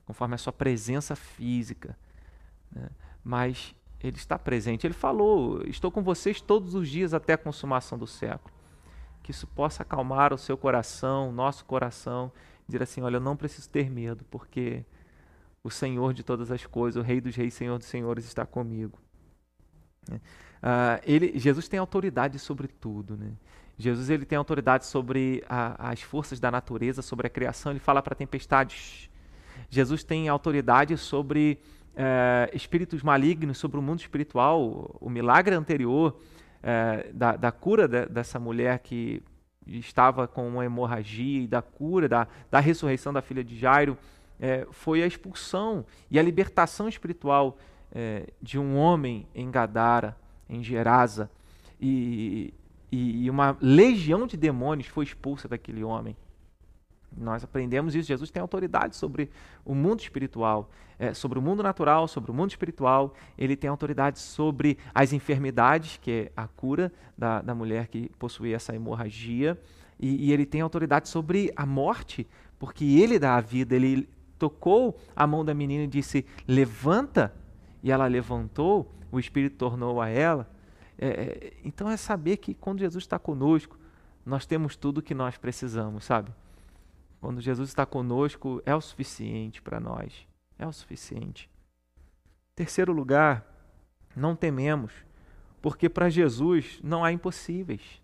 conforme 0.08 0.36
a 0.36 0.38
sua 0.38 0.54
presença 0.54 1.16
física. 1.16 1.98
Né? 2.72 2.90
Mas 3.22 3.76
ele 4.00 4.16
está 4.16 4.40
presente. 4.40 4.88
Ele 4.88 4.94
falou: 4.94 5.62
Estou 5.66 5.92
com 5.92 6.02
vocês 6.02 6.40
todos 6.40 6.74
os 6.74 6.88
dias 6.88 7.14
até 7.14 7.34
a 7.34 7.38
consumação 7.38 7.98
do 7.98 8.08
século. 8.08 8.56
Que 9.22 9.32
isso 9.32 9.46
possa 9.46 9.84
acalmar 9.84 10.34
o 10.34 10.38
seu 10.38 10.58
coração, 10.58 11.34
nosso 11.34 11.66
coração, 11.66 12.32
dizer 12.66 12.82
assim: 12.82 13.02
Olha, 13.02 13.18
eu 13.18 13.22
não 13.22 13.36
preciso 13.36 13.70
ter 13.70 13.90
medo, 13.90 14.24
porque 14.32 14.86
o 15.62 15.70
Senhor 15.70 16.14
de 16.14 16.24
todas 16.24 16.50
as 16.50 16.66
coisas, 16.66 17.02
o 17.02 17.06
Rei 17.06 17.20
dos 17.20 17.36
Reis, 17.36 17.54
Senhor 17.54 17.78
dos 17.78 17.88
Senhores 17.88 18.24
está 18.26 18.46
comigo. 18.46 18.98
Uh, 20.10 21.00
ele, 21.04 21.38
Jesus 21.38 21.68
tem 21.68 21.78
autoridade 21.78 22.40
sobre 22.40 22.70
tudo. 22.70 23.18
Né? 23.18 23.34
Jesus 23.78 24.10
ele 24.10 24.26
tem 24.26 24.38
autoridade 24.38 24.86
sobre 24.86 25.44
a, 25.48 25.92
as 25.92 26.02
forças 26.02 26.40
da 26.40 26.50
natureza, 26.50 27.02
sobre 27.02 27.28
a 27.28 27.30
criação. 27.30 27.72
Ele 27.72 27.80
fala 27.80 28.02
para 28.02 28.16
tempestades. 28.16 29.08
Jesus 29.70 30.04
tem 30.04 30.28
autoridade 30.28 30.98
sobre 30.98 31.60
é, 31.96 32.50
espíritos 32.54 33.04
malignos, 33.04 33.60
sobre 33.60 33.78
o 33.78 33.82
mundo 33.82 34.00
espiritual. 34.00 34.98
O 35.00 35.10
milagre 35.10 35.54
anterior 35.54 36.20
é, 36.64 37.12
da, 37.14 37.36
da, 37.36 37.52
cura 37.52 37.88
de, 37.88 38.08
dessa 38.08 38.40
mulher 38.40 38.80
que 38.80 39.22
estava 39.68 40.28
com 40.28 40.48
uma 40.48 40.66
hemorragia 40.66 41.44
e 41.44 41.48
da 41.48 41.62
cura, 41.62 42.10
da, 42.10 42.28
da 42.50 42.60
ressurreição 42.60 43.14
da 43.14 43.22
filha 43.22 43.44
de 43.44 43.56
Jairo, 43.56 43.96
é, 44.40 44.66
foi 44.72 45.04
a 45.04 45.08
expulsão 45.08 45.86
e 46.10 46.18
a 46.18 46.24
libertação 46.24 46.88
espiritual 46.90 47.58
de 48.42 48.60
um 48.60 48.78
homem 48.78 49.26
em 49.34 49.50
Gadara, 49.50 50.16
em 50.48 50.62
Gerasa. 50.62 51.32
E, 51.80 52.54
e, 52.92 53.30
uma 53.30 53.58
legião 53.62 54.26
de 54.26 54.38
demônios 54.38 54.88
foi 54.88 55.04
expulsa 55.04 55.48
daquele 55.48 55.84
homem. 55.84 56.16
Nós 57.16 57.44
aprendemos 57.44 57.96
isso. 57.96 58.08
Jesus 58.08 58.30
tem 58.30 58.42
autoridade 58.42 58.96
sobre 58.96 59.30
o 59.66 59.74
mundo 59.74 60.00
espiritual, 60.00 60.70
é, 61.00 61.14
sobre 61.14 61.40
o 61.40 61.42
mundo 61.42 61.64
natural, 61.64 62.08
sobre 62.08 62.32
o 62.32 62.34
mundo 62.34 62.52
espiritual. 62.52 63.14
Ele 63.38 63.56
tem 63.56 63.70
autoridade 63.70 64.20
sobre 64.20 64.78
as 64.94 65.12
enfermidades, 65.14 65.98
que 65.98 66.12
é 66.12 66.32
a 66.36 66.48
cura 66.48 66.92
da, 67.18 67.42
da 67.42 67.56
mulher 67.56 67.88
que 67.88 68.10
possuía 68.20 68.56
essa 68.56 68.76
hemorragia. 68.76 69.60
E, 70.00 70.28
e 70.28 70.34
ele 70.34 70.46
tem 70.46 70.62
autoridade 70.62 71.10
sobre 71.10 71.52
a 71.56 71.66
morte, 71.66 72.28
porque 72.60 72.86
ele 72.86 73.20
dá 73.20 73.36
a 73.36 73.42
vida. 73.42 73.76
Ele 73.76 74.08
tocou 74.38 74.98
a 75.16 75.26
mão 75.26 75.44
da 75.44 75.54
menina 75.54 75.84
e 75.84 75.88
disse: 75.88 76.26
Levanta. 76.48 77.34
E 77.84 77.92
ela 77.92 78.08
levantou, 78.08 78.92
o 79.12 79.20
Espírito 79.20 79.56
tornou 79.56 80.02
a 80.02 80.10
ela 80.10 80.50
é, 80.98 81.08
é, 81.08 81.54
então 81.64 81.90
é 81.90 81.98
saber 81.98 82.38
que 82.38 82.54
quando 82.54 82.80
Jesus 82.80 83.04
está 83.04 83.20
conosco, 83.20 83.78
nós 84.26 84.46
temos 84.46 84.76
tudo 84.76 84.98
o 84.98 85.02
que 85.02 85.14
nós 85.14 85.38
precisamos, 85.38 86.04
sabe? 86.04 86.32
Quando 87.22 87.42
Jesus 87.42 87.70
está 87.70 87.86
conosco, 87.86 88.62
é 88.66 88.76
o 88.76 88.82
suficiente 88.82 89.62
para 89.62 89.80
nós. 89.80 90.28
É 90.58 90.68
o 90.68 90.74
suficiente. 90.74 91.50
Terceiro 92.56 92.92
lugar, 92.92 93.46
não 94.16 94.36
tememos, 94.36 94.92
porque 95.62 95.88
para 95.88 96.10
Jesus 96.10 96.80
não 96.84 97.04
há 97.04 97.12
impossíveis. 97.12 98.02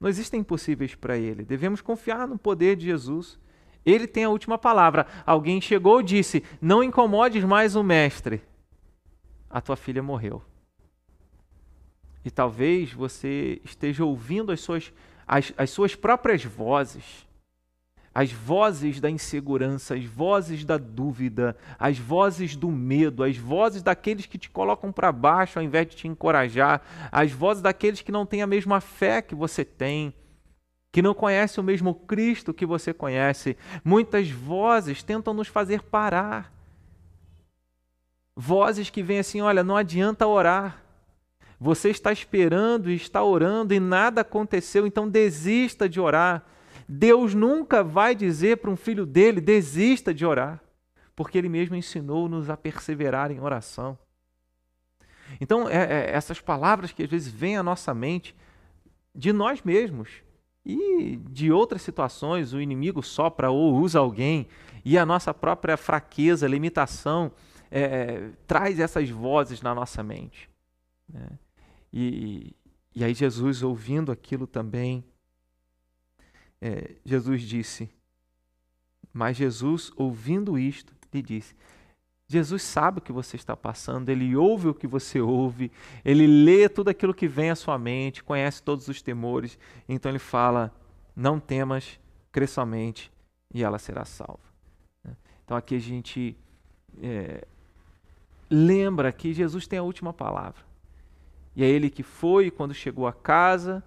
Não 0.00 0.08
existem 0.08 0.40
impossíveis 0.40 0.94
para 0.94 1.16
ele. 1.16 1.44
Devemos 1.44 1.80
confiar 1.80 2.26
no 2.26 2.38
poder 2.38 2.76
de 2.76 2.86
Jesus. 2.86 3.38
Ele 3.84 4.06
tem 4.06 4.24
a 4.24 4.30
última 4.30 4.58
palavra. 4.58 5.06
Alguém 5.24 5.60
chegou 5.60 6.00
e 6.00 6.04
disse: 6.04 6.44
Não 6.60 6.82
incomodes 6.82 7.42
mais 7.44 7.74
o 7.74 7.82
mestre. 7.82 8.42
A 9.48 9.60
tua 9.60 9.76
filha 9.76 10.02
morreu. 10.02 10.42
E 12.28 12.30
talvez 12.30 12.92
você 12.92 13.58
esteja 13.64 14.04
ouvindo 14.04 14.52
as 14.52 14.60
suas, 14.60 14.92
as, 15.26 15.50
as 15.56 15.70
suas 15.70 15.94
próprias 15.94 16.44
vozes, 16.44 17.26
as 18.14 18.30
vozes 18.30 19.00
da 19.00 19.08
insegurança, 19.08 19.94
as 19.94 20.04
vozes 20.04 20.62
da 20.62 20.76
dúvida, 20.76 21.56
as 21.78 21.98
vozes 21.98 22.54
do 22.54 22.70
medo, 22.70 23.24
as 23.24 23.38
vozes 23.38 23.82
daqueles 23.82 24.26
que 24.26 24.36
te 24.36 24.50
colocam 24.50 24.92
para 24.92 25.10
baixo 25.10 25.58
ao 25.58 25.64
invés 25.64 25.86
de 25.86 25.96
te 25.96 26.06
encorajar, 26.06 26.82
as 27.10 27.32
vozes 27.32 27.62
daqueles 27.62 28.02
que 28.02 28.12
não 28.12 28.26
têm 28.26 28.42
a 28.42 28.46
mesma 28.46 28.78
fé 28.78 29.22
que 29.22 29.34
você 29.34 29.64
tem, 29.64 30.12
que 30.92 31.00
não 31.00 31.14
conhecem 31.14 31.62
o 31.62 31.64
mesmo 31.64 31.94
Cristo 31.94 32.52
que 32.52 32.66
você 32.66 32.92
conhece. 32.92 33.56
Muitas 33.82 34.30
vozes 34.30 35.02
tentam 35.02 35.32
nos 35.32 35.48
fazer 35.48 35.80
parar, 35.80 36.52
Vozes 38.40 38.88
que 38.88 39.02
vêm 39.02 39.18
assim: 39.18 39.40
olha, 39.40 39.64
não 39.64 39.76
adianta 39.76 40.24
orar. 40.24 40.80
Você 41.60 41.90
está 41.90 42.12
esperando 42.12 42.90
e 42.90 42.94
está 42.94 43.22
orando 43.22 43.74
e 43.74 43.80
nada 43.80 44.20
aconteceu, 44.20 44.86
então 44.86 45.08
desista 45.08 45.88
de 45.88 46.00
orar. 46.00 46.44
Deus 46.88 47.34
nunca 47.34 47.82
vai 47.82 48.14
dizer 48.14 48.58
para 48.58 48.70
um 48.70 48.76
filho 48.76 49.04
dele: 49.04 49.40
desista 49.40 50.14
de 50.14 50.24
orar, 50.24 50.62
porque 51.16 51.36
ele 51.36 51.48
mesmo 51.48 51.74
ensinou-nos 51.74 52.48
a 52.48 52.56
perseverar 52.56 53.30
em 53.30 53.40
oração. 53.40 53.98
Então, 55.40 55.68
é, 55.68 55.76
é, 55.76 56.10
essas 56.10 56.40
palavras 56.40 56.92
que 56.92 57.02
às 57.02 57.10
vezes 57.10 57.30
vêm 57.30 57.56
à 57.56 57.62
nossa 57.62 57.92
mente, 57.92 58.34
de 59.14 59.32
nós 59.32 59.60
mesmos 59.62 60.08
e 60.64 61.16
de 61.28 61.50
outras 61.50 61.82
situações, 61.82 62.52
o 62.52 62.60
inimigo 62.60 63.02
sopra 63.02 63.50
ou 63.50 63.74
usa 63.74 63.98
alguém, 63.98 64.46
e 64.84 64.96
a 64.96 65.04
nossa 65.04 65.34
própria 65.34 65.76
fraqueza, 65.76 66.46
limitação, 66.46 67.32
é, 67.70 68.30
traz 68.46 68.78
essas 68.78 69.10
vozes 69.10 69.60
na 69.60 69.74
nossa 69.74 70.02
mente. 70.02 70.48
Né? 71.12 71.28
E, 71.92 72.54
e 72.94 73.04
aí 73.04 73.14
Jesus, 73.14 73.62
ouvindo 73.62 74.12
aquilo 74.12 74.46
também, 74.46 75.04
é, 76.60 76.96
Jesus 77.04 77.42
disse, 77.42 77.90
mas 79.12 79.36
Jesus, 79.36 79.90
ouvindo 79.96 80.58
isto, 80.58 80.94
lhe 81.12 81.22
disse, 81.22 81.54
Jesus 82.30 82.62
sabe 82.62 82.98
o 82.98 83.02
que 83.02 83.10
você 83.10 83.36
está 83.36 83.56
passando, 83.56 84.10
ele 84.10 84.36
ouve 84.36 84.68
o 84.68 84.74
que 84.74 84.86
você 84.86 85.18
ouve, 85.18 85.72
ele 86.04 86.26
lê 86.26 86.68
tudo 86.68 86.90
aquilo 86.90 87.14
que 87.14 87.26
vem 87.26 87.48
à 87.48 87.56
sua 87.56 87.78
mente, 87.78 88.22
conhece 88.22 88.62
todos 88.62 88.86
os 88.86 89.00
temores, 89.00 89.58
então 89.88 90.12
ele 90.12 90.18
fala: 90.18 90.70
Não 91.16 91.40
temas, 91.40 91.98
crê 92.30 92.46
somente 92.46 93.10
e 93.52 93.64
ela 93.64 93.78
será 93.78 94.04
salva. 94.04 94.44
Né? 95.02 95.16
Então 95.42 95.56
aqui 95.56 95.74
a 95.76 95.80
gente 95.80 96.36
é, 97.02 97.46
lembra 98.50 99.10
que 99.10 99.32
Jesus 99.32 99.66
tem 99.66 99.78
a 99.78 99.82
última 99.82 100.12
palavra. 100.12 100.67
E 101.58 101.64
é 101.64 101.66
ele 101.66 101.90
que 101.90 102.04
foi, 102.04 102.52
quando 102.52 102.72
chegou 102.72 103.04
a 103.04 103.12
casa, 103.12 103.82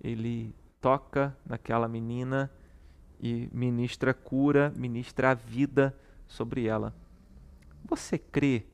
ele 0.00 0.54
toca 0.80 1.36
naquela 1.44 1.88
menina 1.88 2.48
e 3.18 3.48
ministra 3.52 4.14
cura, 4.14 4.72
ministra 4.76 5.32
a 5.32 5.34
vida 5.34 5.92
sobre 6.24 6.66
ela. 6.66 6.94
Você 7.84 8.16
crê 8.16 8.64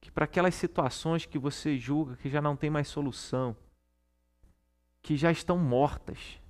que 0.00 0.12
para 0.12 0.26
aquelas 0.26 0.54
situações 0.54 1.26
que 1.26 1.40
você 1.40 1.76
julga 1.76 2.14
que 2.14 2.30
já 2.30 2.40
não 2.40 2.54
tem 2.54 2.70
mais 2.70 2.86
solução, 2.86 3.56
que 5.02 5.16
já 5.16 5.32
estão 5.32 5.58
mortas, 5.58 6.40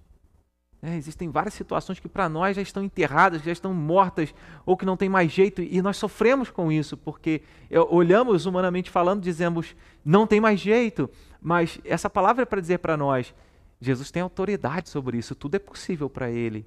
né? 0.83 0.97
existem 0.97 1.31
várias 1.31 1.55
situações 1.55 2.01
que 2.01 2.09
para 2.09 2.29
nós 2.29 2.57
já 2.57 2.63
estão 2.63 2.83
enterradas, 2.83 3.43
já 3.43 3.53
estão 3.53 3.73
mortas 3.73 4.35
ou 4.67 4.77
que 4.77 4.85
não 4.85 4.97
tem 4.97 5.09
mais 5.09 5.31
jeito 5.31 5.63
e 5.63 5.81
nós 5.81 5.97
sofremos 5.97 6.51
com 6.51 6.71
isso 6.71 6.97
porque 6.97 7.43
olhamos 7.89 8.45
humanamente 8.45 8.91
falando, 8.91 9.23
dizemos 9.23 9.77
não 10.05 10.27
tem 10.27 10.41
mais 10.41 10.61
jeito, 10.61 11.09
mas 11.41 11.81
essa 11.85 12.11
palavra 12.11 12.43
é 12.43 12.47
para 12.47 12.61
dizer 12.61 12.79
para 12.79 12.97
nós 12.97 13.33
Jesus 13.81 14.11
tem 14.11 14.23
autoridade 14.23 14.89
sobre 14.89 15.17
isso, 15.17 15.35
tudo 15.35 15.55
é 15.55 15.59
possível 15.59 16.11
para 16.11 16.31
Ele. 16.31 16.67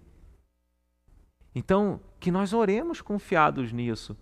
Então, 1.54 2.01
que 2.19 2.30
nós 2.32 2.51
oremos 2.51 3.01
confiados 3.01 3.71
nisso 3.71 4.17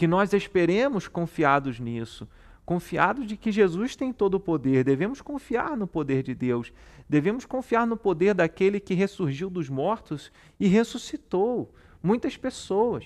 que 0.00 0.06
nós 0.06 0.32
esperemos 0.32 1.06
confiados 1.06 1.78
nisso, 1.78 2.26
confiados 2.64 3.26
de 3.26 3.36
que 3.36 3.50
Jesus 3.50 3.96
tem 3.96 4.12
todo 4.12 4.34
o 4.34 4.40
poder. 4.40 4.84
Devemos 4.84 5.20
confiar 5.20 5.76
no 5.76 5.86
poder 5.86 6.22
de 6.22 6.34
Deus, 6.34 6.72
devemos 7.08 7.44
confiar 7.44 7.86
no 7.86 7.96
poder 7.96 8.34
daquele 8.34 8.78
que 8.78 8.94
ressurgiu 8.94 9.50
dos 9.50 9.68
mortos 9.68 10.30
e 10.58 10.66
ressuscitou 10.66 11.74
muitas 12.02 12.36
pessoas. 12.36 13.04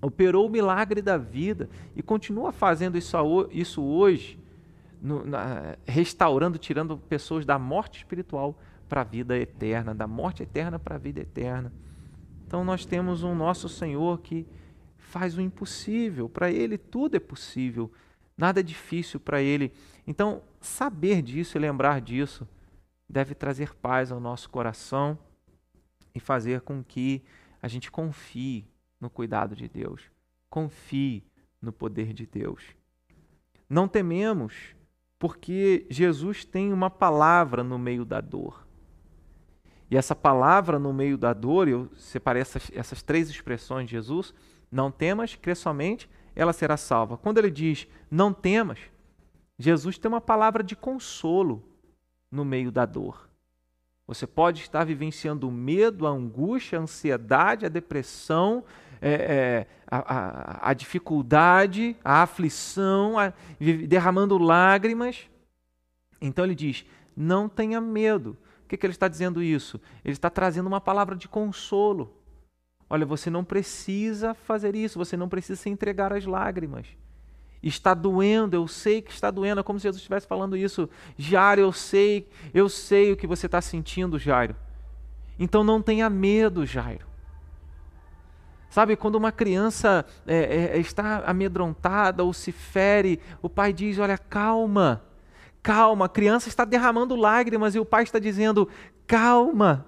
Operou 0.00 0.48
o 0.48 0.50
milagre 0.50 1.00
da 1.00 1.16
vida 1.16 1.70
e 1.94 2.02
continua 2.02 2.50
fazendo 2.50 2.98
isso, 2.98 3.82
hoje, 3.82 4.36
restaurando, 5.86 6.58
tirando 6.58 6.98
pessoas 6.98 7.46
da 7.46 7.56
morte 7.58 7.98
espiritual 7.98 8.58
para 8.88 9.02
a 9.02 9.04
vida 9.04 9.38
eterna, 9.38 9.94
da 9.94 10.08
morte 10.08 10.42
eterna 10.42 10.78
para 10.78 10.96
a 10.96 10.98
vida 10.98 11.20
eterna. 11.20 11.72
Então 12.44 12.64
nós 12.64 12.84
temos 12.84 13.22
um 13.22 13.34
nosso 13.34 13.68
Senhor 13.68 14.20
que 14.20 14.44
faz 14.98 15.38
o 15.38 15.40
impossível. 15.40 16.28
Para 16.28 16.50
Ele 16.50 16.76
tudo 16.76 17.16
é 17.16 17.20
possível, 17.20 17.90
nada 18.36 18.60
é 18.60 18.62
difícil 18.62 19.20
para 19.20 19.40
Ele. 19.40 19.72
Então, 20.06 20.42
saber 20.60 21.22
disso 21.22 21.56
e 21.56 21.60
lembrar 21.60 22.00
disso 22.00 22.48
deve 23.08 23.34
trazer 23.34 23.74
paz 23.74 24.10
ao 24.10 24.20
nosso 24.20 24.48
coração 24.48 25.18
e 26.14 26.20
fazer 26.20 26.62
com 26.62 26.82
que 26.82 27.22
a 27.60 27.68
gente 27.68 27.90
confie 27.90 28.66
no 29.00 29.10
cuidado 29.10 29.54
de 29.54 29.68
Deus, 29.68 30.02
confie 30.48 31.24
no 31.60 31.72
poder 31.72 32.12
de 32.12 32.26
Deus. 32.26 32.62
Não 33.68 33.86
tememos, 33.86 34.74
porque 35.18 35.86
Jesus 35.88 36.44
tem 36.44 36.72
uma 36.72 36.90
palavra 36.90 37.62
no 37.62 37.78
meio 37.78 38.04
da 38.04 38.20
dor. 38.20 38.66
E 39.90 39.96
essa 39.96 40.16
palavra 40.16 40.78
no 40.78 40.92
meio 40.92 41.18
da 41.18 41.32
dor, 41.32 41.68
eu 41.68 41.90
separei 41.94 42.42
essas, 42.42 42.70
essas 42.74 43.02
três 43.02 43.28
expressões 43.28 43.86
de 43.86 43.92
Jesus, 43.92 44.34
não 44.70 44.90
temas, 44.90 45.34
crê 45.34 45.54
somente, 45.54 46.08
ela 46.34 46.52
será 46.52 46.76
salva. 46.76 47.16
Quando 47.16 47.38
ele 47.38 47.50
diz 47.50 47.86
não 48.10 48.32
temas, 48.32 48.78
Jesus 49.58 49.98
tem 49.98 50.08
uma 50.08 50.20
palavra 50.20 50.62
de 50.62 50.74
consolo 50.74 51.62
no 52.30 52.44
meio 52.44 52.72
da 52.72 52.86
dor. 52.86 53.28
Você 54.06 54.26
pode 54.26 54.60
estar 54.60 54.84
vivenciando 54.84 55.48
o 55.48 55.52
medo, 55.52 56.06
a 56.06 56.10
angústia, 56.10 56.78
a 56.78 56.82
ansiedade, 56.82 57.64
a 57.64 57.68
depressão, 57.68 58.64
é, 59.00 59.12
é, 59.12 59.66
a, 59.90 59.98
a, 59.98 60.70
a, 60.70 60.74
dificuldade, 60.74 61.96
a 62.04 62.22
aflição, 62.22 63.18
a, 63.18 63.32
derramando 63.88 64.36
lágrimas. 64.38 65.28
Então 66.20 66.44
ele 66.44 66.54
diz: 66.54 66.84
não 67.16 67.48
tenha 67.48 67.80
medo. 67.80 68.36
O 68.64 68.68
que, 68.68 68.76
que 68.76 68.86
ele 68.86 68.92
está 68.92 69.08
dizendo 69.08 69.42
isso? 69.42 69.80
Ele 70.04 70.14
está 70.14 70.30
trazendo 70.30 70.66
uma 70.66 70.80
palavra 70.80 71.14
de 71.14 71.28
consolo. 71.28 72.21
Olha, 72.92 73.06
você 73.06 73.30
não 73.30 73.42
precisa 73.42 74.34
fazer 74.34 74.76
isso, 74.76 74.98
você 74.98 75.16
não 75.16 75.26
precisa 75.26 75.58
se 75.58 75.70
entregar 75.70 76.12
às 76.12 76.26
lágrimas. 76.26 76.86
Está 77.62 77.94
doendo, 77.94 78.54
eu 78.54 78.68
sei 78.68 79.00
que 79.00 79.10
está 79.10 79.30
doendo, 79.30 79.62
é 79.62 79.64
como 79.64 79.78
se 79.78 79.84
Jesus 79.84 80.02
estivesse 80.02 80.26
falando 80.26 80.58
isso. 80.58 80.90
Jairo, 81.16 81.62
eu 81.62 81.72
sei, 81.72 82.28
eu 82.52 82.68
sei 82.68 83.10
o 83.10 83.16
que 83.16 83.26
você 83.26 83.46
está 83.46 83.62
sentindo, 83.62 84.18
Jairo. 84.18 84.54
Então 85.38 85.64
não 85.64 85.80
tenha 85.80 86.10
medo, 86.10 86.66
Jairo. 86.66 87.06
Sabe, 88.68 88.94
quando 88.94 89.14
uma 89.14 89.32
criança 89.32 90.04
é, 90.26 90.74
é, 90.74 90.78
está 90.78 91.24
amedrontada 91.24 92.22
ou 92.22 92.34
se 92.34 92.52
fere, 92.52 93.18
o 93.40 93.48
pai 93.48 93.72
diz: 93.72 93.98
Olha, 93.98 94.18
calma, 94.18 95.02
calma. 95.62 96.04
A 96.04 96.10
criança 96.10 96.50
está 96.50 96.62
derramando 96.62 97.16
lágrimas 97.16 97.74
e 97.74 97.78
o 97.78 97.86
pai 97.86 98.02
está 98.02 98.18
dizendo: 98.18 98.68
Calma, 99.06 99.86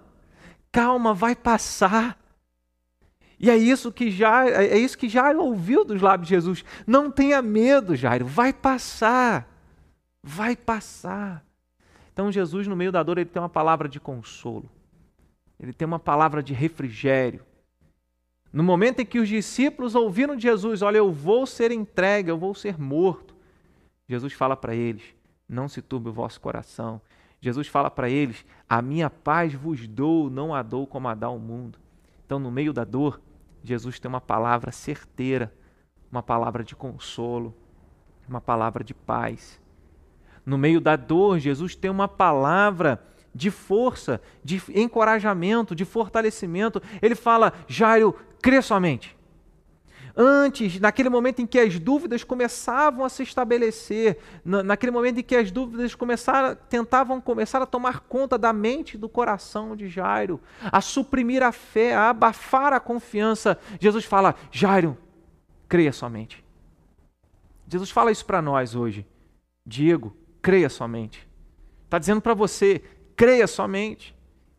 calma, 0.73 1.13
vai 1.13 1.37
passar. 1.37 2.24
E 3.39 3.51
é 3.51 3.57
isso 3.57 3.93
que 3.93 4.11
já 4.11 4.49
é 4.49 4.79
isso 4.79 4.97
que 4.97 5.09
já 5.09 5.31
ouviu 5.33 5.85
dos 5.85 6.01
lábios 6.01 6.29
de 6.29 6.35
Jesus. 6.35 6.65
Não 6.87 7.11
tenha 7.11 7.43
medo, 7.43 7.97
Jairo, 7.97 8.27
vai 8.27 8.53
passar. 8.53 9.49
Vai 10.23 10.57
passar. 10.57 11.45
Então 12.13 12.31
Jesus 12.31 12.67
no 12.67 12.77
meio 12.77 12.93
da 12.93 13.03
dor 13.03 13.19
ele 13.19 13.29
tem 13.29 13.43
uma 13.43 13.49
palavra 13.49 13.89
de 13.89 14.01
consolo. 14.01 14.71
Ele 15.59 15.73
tem 15.73 15.87
uma 15.87 15.99
palavra 15.99 16.43
de 16.43 16.53
refrigério. 16.53 17.41
No 18.53 18.63
momento 18.63 19.01
em 19.01 19.07
que 19.07 19.19
os 19.19 19.29
discípulos 19.29 19.95
ouviram 19.95 20.37
de 20.37 20.43
Jesus, 20.43 20.81
olha, 20.81 20.99
eu 20.99 21.11
vou 21.11 21.45
ser 21.45 21.73
entregue, 21.73 22.31
eu 22.31 22.39
vou 22.39 22.55
ser 22.55 22.79
morto. 22.79 23.35
Jesus 24.09 24.33
fala 24.33 24.57
para 24.57 24.75
eles: 24.75 25.03
não 25.49 25.69
se 25.69 25.83
turbe 25.83 26.09
o 26.09 26.13
vosso 26.13 26.41
coração. 26.41 27.01
Jesus 27.41 27.67
fala 27.67 27.91
para 27.91 28.09
eles: 28.09 28.45
a 28.69 28.81
minha 28.81 29.11
paz 29.11 29.53
vos 29.53 29.87
dou, 29.89 30.31
não 30.31 30.55
a 30.55 30.63
dou 30.63 30.87
como 30.87 31.09
a 31.09 31.15
dá 31.15 31.29
o 31.29 31.39
mundo. 31.39 31.79
Então, 32.25 32.39
no 32.39 32.51
meio 32.51 32.73
da 32.73 32.85
dor, 32.85 33.21
Jesus 33.63 33.99
tem 33.99 34.09
uma 34.09 34.21
palavra 34.21 34.71
certeira, 34.73 35.53
uma 36.11 36.23
palavra 36.23 36.63
de 36.63 36.77
consolo, 36.77 37.55
uma 38.29 38.41
palavra 38.41 38.83
de 38.85 38.95
paz. 38.95 39.61
No 40.45 40.59
meio 40.59 40.81
da 40.81 40.97
dor, 40.97 41.39
Jesus 41.39 41.75
tem 41.75 41.91
uma 41.91 42.09
palavra 42.09 43.03
de 43.35 43.51
força, 43.51 44.21
de 44.45 44.63
encorajamento, 44.75 45.75
de 45.75 45.85
fortalecimento. 45.85 46.81
Ele 47.03 47.15
fala: 47.15 47.53
Jairo, 47.67 48.15
crê 48.41 48.63
somente. 48.63 49.17
Antes, 50.17 50.79
naquele 50.79 51.09
momento 51.09 51.43
em 51.43 51.47
que 51.47 51.59
as 51.59 51.79
dúvidas 51.79 52.23
começavam 52.23 53.05
a 53.05 53.09
se 53.09 53.25
estabelecer, 53.25 54.19
naquele 54.45 54.93
momento 54.93 55.19
em 55.19 55.23
que 55.25 55.35
as 55.35 55.51
dúvidas 55.51 55.95
começaram, 55.95 56.57
tentavam 56.69 57.21
começar 57.21 57.61
a 57.61 57.67
tomar 57.67 58.01
conta 58.01 58.39
da 58.39 58.53
mente 58.53 58.95
e 58.95 58.99
do 58.99 59.09
coração 59.09 59.75
de 59.75 59.89
Jairo, 59.89 60.41
a 60.63 60.81
suprimir 60.81 61.43
a 61.43 61.51
fé, 61.51 61.95
a 61.95 62.11
abafar 62.11 62.73
a 62.73 62.79
confiança, 62.79 63.59
Jesus 63.81 64.05
fala: 64.05 64.37
Jairo, 64.53 64.97
creia 65.69 65.93
somente. 65.93 66.45
Jesus 67.67 67.91
fala 67.91 68.13
isso 68.13 68.25
para 68.25 68.41
nós 68.41 68.77
hoje. 68.77 69.05
Diego, 69.67 70.17
creia 70.41 70.69
somente. 70.69 71.27
Está 71.85 71.99
dizendo 71.99 72.21
para 72.21 72.35
você, 72.35 72.83
creia 73.17 73.49
somente. 73.49 74.15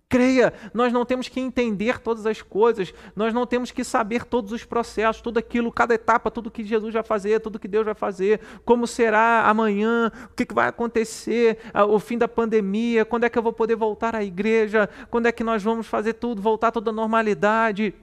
Creia, 0.08 0.53
nós 0.72 0.93
não 0.93 1.03
temos 1.03 1.28
que 1.28 1.39
entender 1.39 1.99
todas 1.99 2.28
as 2.28 2.39
coisas, 2.39 2.93
nós 3.16 3.34
não 3.34 3.45
temos 3.45 3.72
que 3.72 3.84
saber 3.84 4.24
todos 4.24 4.51
os 4.51 4.64
processos, 4.64 5.20
tudo 5.20 5.39
aquilo, 5.39 5.72
cada 5.72 5.95
etapa, 5.95 6.30
tudo 6.30 6.51
que 6.51 6.64
Jesus 6.64 6.93
vai 6.93 7.01
fazer, 7.01 7.39
tudo 7.39 7.58
que 7.58 7.68
Deus 7.68 7.84
vai 7.84 7.95
fazer, 7.95 8.39
como 8.64 8.86
será 8.86 9.49
amanhã, 9.49 10.12
o 10.32 10.36
que 10.36 10.53
vai 10.53 10.68
acontecer, 10.68 11.58
o 11.89 11.97
fim 11.97 12.20
da 12.20 12.28
pandemia, 12.28 13.03
quando 13.03 13.24
é 13.24 13.30
que 13.30 13.38
eu 13.38 13.41
vou 13.41 13.51
poder 13.51 13.76
voltar 13.76 14.16
à 14.16 14.24
igreja, 14.24 14.88
quando 15.10 15.26
é 15.26 15.32
que 15.32 15.43
nós 15.43 15.64
vamos 15.64 15.88
fazer 15.88 16.14
tudo, 16.14 16.39
voltar 16.39 16.72
toda 16.72 16.91
a 16.91 16.93
normalidade. 16.93 17.95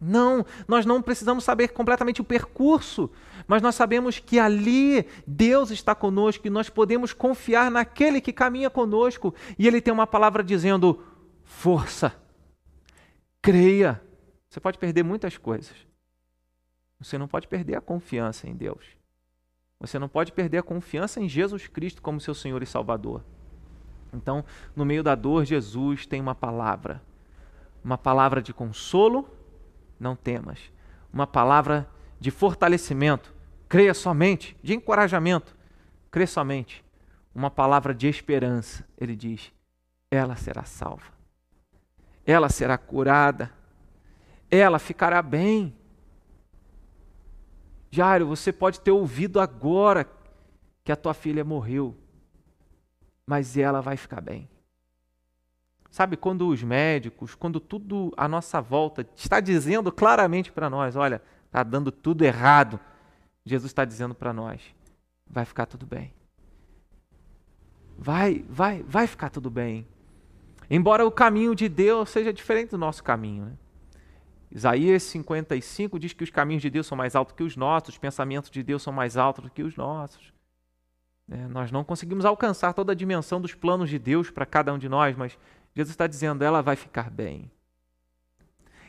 Não, 0.00 0.44
nós 0.66 0.86
não 0.86 1.02
precisamos 1.02 1.44
saber 1.44 1.68
completamente 1.68 2.20
o 2.20 2.24
percurso, 2.24 3.10
mas 3.46 3.62
nós 3.62 3.74
sabemos 3.74 4.18
que 4.18 4.38
ali 4.38 5.06
Deus 5.26 5.70
está 5.70 5.94
conosco 5.94 6.46
e 6.46 6.50
nós 6.50 6.68
podemos 6.68 7.12
confiar 7.12 7.70
naquele 7.70 8.20
que 8.20 8.32
caminha 8.32 8.70
conosco 8.70 9.34
e 9.58 9.66
ele 9.66 9.80
tem 9.80 9.94
uma 9.94 10.06
palavra 10.06 10.42
dizendo: 10.42 11.00
força, 11.52 12.12
creia. 13.40 14.02
Você 14.48 14.58
pode 14.58 14.78
perder 14.78 15.04
muitas 15.04 15.36
coisas. 15.36 15.76
Você 16.98 17.16
não 17.16 17.28
pode 17.28 17.46
perder 17.46 17.76
a 17.76 17.80
confiança 17.80 18.48
em 18.48 18.54
Deus. 18.54 18.84
Você 19.78 19.98
não 19.98 20.08
pode 20.08 20.32
perder 20.32 20.58
a 20.58 20.62
confiança 20.62 21.20
em 21.20 21.28
Jesus 21.28 21.68
Cristo 21.68 22.02
como 22.02 22.20
seu 22.20 22.34
Senhor 22.34 22.62
e 22.62 22.66
Salvador. 22.66 23.24
Então, 24.12 24.44
no 24.74 24.84
meio 24.84 25.02
da 25.02 25.14
dor, 25.14 25.44
Jesus 25.44 26.06
tem 26.06 26.20
uma 26.20 26.34
palavra. 26.34 27.02
Uma 27.84 27.98
palavra 27.98 28.42
de 28.42 28.52
consolo, 28.52 29.28
não 30.00 30.16
temas. 30.16 30.72
Uma 31.12 31.26
palavra 31.26 31.88
de 32.18 32.30
fortalecimento, 32.30 33.34
creia 33.68 33.94
somente. 33.94 34.56
De 34.62 34.74
encorajamento, 34.74 35.56
crê 36.10 36.26
somente. 36.26 36.84
Uma 37.34 37.50
palavra 37.50 37.94
de 37.94 38.08
esperança, 38.08 38.84
ele 38.98 39.16
diz: 39.16 39.52
ela 40.10 40.36
será 40.36 40.64
salva 40.64 41.21
ela 42.26 42.48
será 42.48 42.78
curada, 42.78 43.52
ela 44.50 44.78
ficará 44.78 45.20
bem. 45.22 45.74
Jairo, 47.90 48.26
você 48.26 48.52
pode 48.52 48.80
ter 48.80 48.90
ouvido 48.90 49.40
agora 49.40 50.08
que 50.84 50.92
a 50.92 50.96
tua 50.96 51.14
filha 51.14 51.44
morreu, 51.44 51.96
mas 53.26 53.56
ela 53.56 53.80
vai 53.80 53.96
ficar 53.96 54.20
bem. 54.20 54.48
Sabe, 55.90 56.16
quando 56.16 56.48
os 56.48 56.62
médicos, 56.62 57.34
quando 57.34 57.60
tudo 57.60 58.14
à 58.16 58.26
nossa 58.26 58.62
volta 58.62 59.06
está 59.14 59.40
dizendo 59.40 59.92
claramente 59.92 60.50
para 60.50 60.70
nós: 60.70 60.96
olha, 60.96 61.20
está 61.44 61.62
dando 61.62 61.92
tudo 61.92 62.24
errado, 62.24 62.80
Jesus 63.44 63.70
está 63.70 63.84
dizendo 63.84 64.14
para 64.14 64.32
nós: 64.32 64.62
vai 65.28 65.44
ficar 65.44 65.66
tudo 65.66 65.84
bem. 65.84 66.14
Vai, 67.98 68.44
vai, 68.48 68.82
vai 68.82 69.06
ficar 69.06 69.28
tudo 69.28 69.50
bem. 69.50 69.86
Embora 70.74 71.06
o 71.06 71.10
caminho 71.10 71.54
de 71.54 71.68
Deus 71.68 72.08
seja 72.08 72.32
diferente 72.32 72.70
do 72.70 72.78
nosso 72.78 73.04
caminho. 73.04 73.44
Né? 73.44 73.52
Isaías 74.50 75.02
55 75.02 75.98
diz 75.98 76.14
que 76.14 76.24
os 76.24 76.30
caminhos 76.30 76.62
de 76.62 76.70
Deus 76.70 76.86
são 76.86 76.96
mais 76.96 77.14
altos 77.14 77.34
que 77.36 77.42
os 77.42 77.58
nossos, 77.58 77.90
os 77.90 77.98
pensamentos 77.98 78.50
de 78.50 78.62
Deus 78.62 78.82
são 78.82 78.90
mais 78.90 79.18
altos 79.18 79.50
que 79.50 79.62
os 79.62 79.76
nossos. 79.76 80.32
É, 81.30 81.46
nós 81.46 81.70
não 81.70 81.84
conseguimos 81.84 82.24
alcançar 82.24 82.72
toda 82.72 82.92
a 82.92 82.94
dimensão 82.94 83.38
dos 83.38 83.52
planos 83.52 83.90
de 83.90 83.98
Deus 83.98 84.30
para 84.30 84.46
cada 84.46 84.72
um 84.72 84.78
de 84.78 84.88
nós, 84.88 85.14
mas 85.14 85.38
Jesus 85.76 85.92
está 85.92 86.06
dizendo, 86.06 86.42
ela 86.42 86.62
vai 86.62 86.74
ficar 86.74 87.10
bem. 87.10 87.50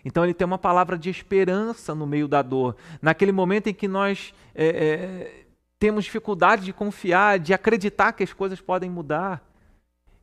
Então 0.05 0.23
ele 0.23 0.33
tem 0.33 0.47
uma 0.47 0.57
palavra 0.57 0.97
de 0.97 1.09
esperança 1.09 1.93
no 1.93 2.07
meio 2.07 2.29
da 2.29 2.41
dor. 2.41 2.77
Naquele 3.01 3.33
momento 3.33 3.67
em 3.67 3.73
que 3.73 3.89
nós 3.89 4.33
é, 4.55 4.67
é, 4.67 5.45
temos 5.77 6.05
dificuldade 6.05 6.63
de 6.63 6.71
confiar, 6.71 7.39
de 7.39 7.53
acreditar 7.53 8.13
que 8.13 8.23
as 8.23 8.31
coisas 8.31 8.61
podem 8.61 8.89
mudar. 8.89 9.45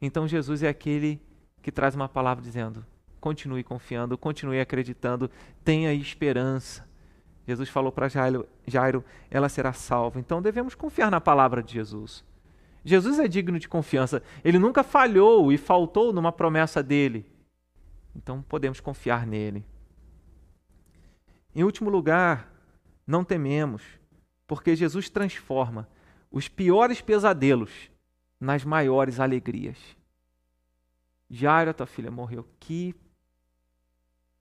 Então 0.01 0.27
Jesus 0.27 0.63
é 0.63 0.69
aquele 0.69 1.21
que 1.63 1.73
traz 1.73 1.95
uma 1.95 2.09
palavra 2.09 2.43
dizendo: 2.43 2.85
continue 3.21 3.63
confiando, 3.63 4.17
continue 4.17 4.61
acreditando, 4.61 5.31
tenha 5.65 5.93
esperança. 5.93 6.89
Jesus 7.47 7.69
falou 7.69 7.91
para 7.91 8.09
Jairo, 8.09 8.49
Jairo, 8.67 9.05
ela 9.31 9.49
será 9.49 9.73
salva. 9.73 10.21
Então 10.21 10.41
devemos 10.41 10.75
confiar 10.75 11.11
na 11.11 11.21
palavra 11.21 11.63
de 11.63 11.75
Jesus. 11.75 12.25
Jesus 12.85 13.19
é 13.19 13.29
digno 13.29 13.59
de 13.59 13.69
confiança. 13.69 14.23
Ele 14.45 14.59
nunca 14.59 14.83
falhou 14.83 15.53
e 15.53 15.59
faltou 15.59 16.13
numa 16.13 16.33
promessa 16.33 16.83
dele. 16.83 17.27
Então 18.15 18.43
podemos 18.43 18.81
confiar 18.81 19.27
nele. 19.27 19.65
Em 21.55 21.65
último 21.65 21.91
lugar, 21.91 22.49
não 23.07 23.25
tememos, 23.25 23.83
porque 24.47 24.77
Jesus 24.77 25.11
transforma 25.11 25.89
os 26.31 26.49
piores 26.49 27.01
pesadelos 27.01 27.91
nas 28.39 28.65
maiores 28.65 29.19
alegrias. 29.19 29.77
Jairo, 31.31 31.73
tua 31.73 31.87
filha 31.87 32.11
morreu. 32.11 32.47
Que, 32.59 32.95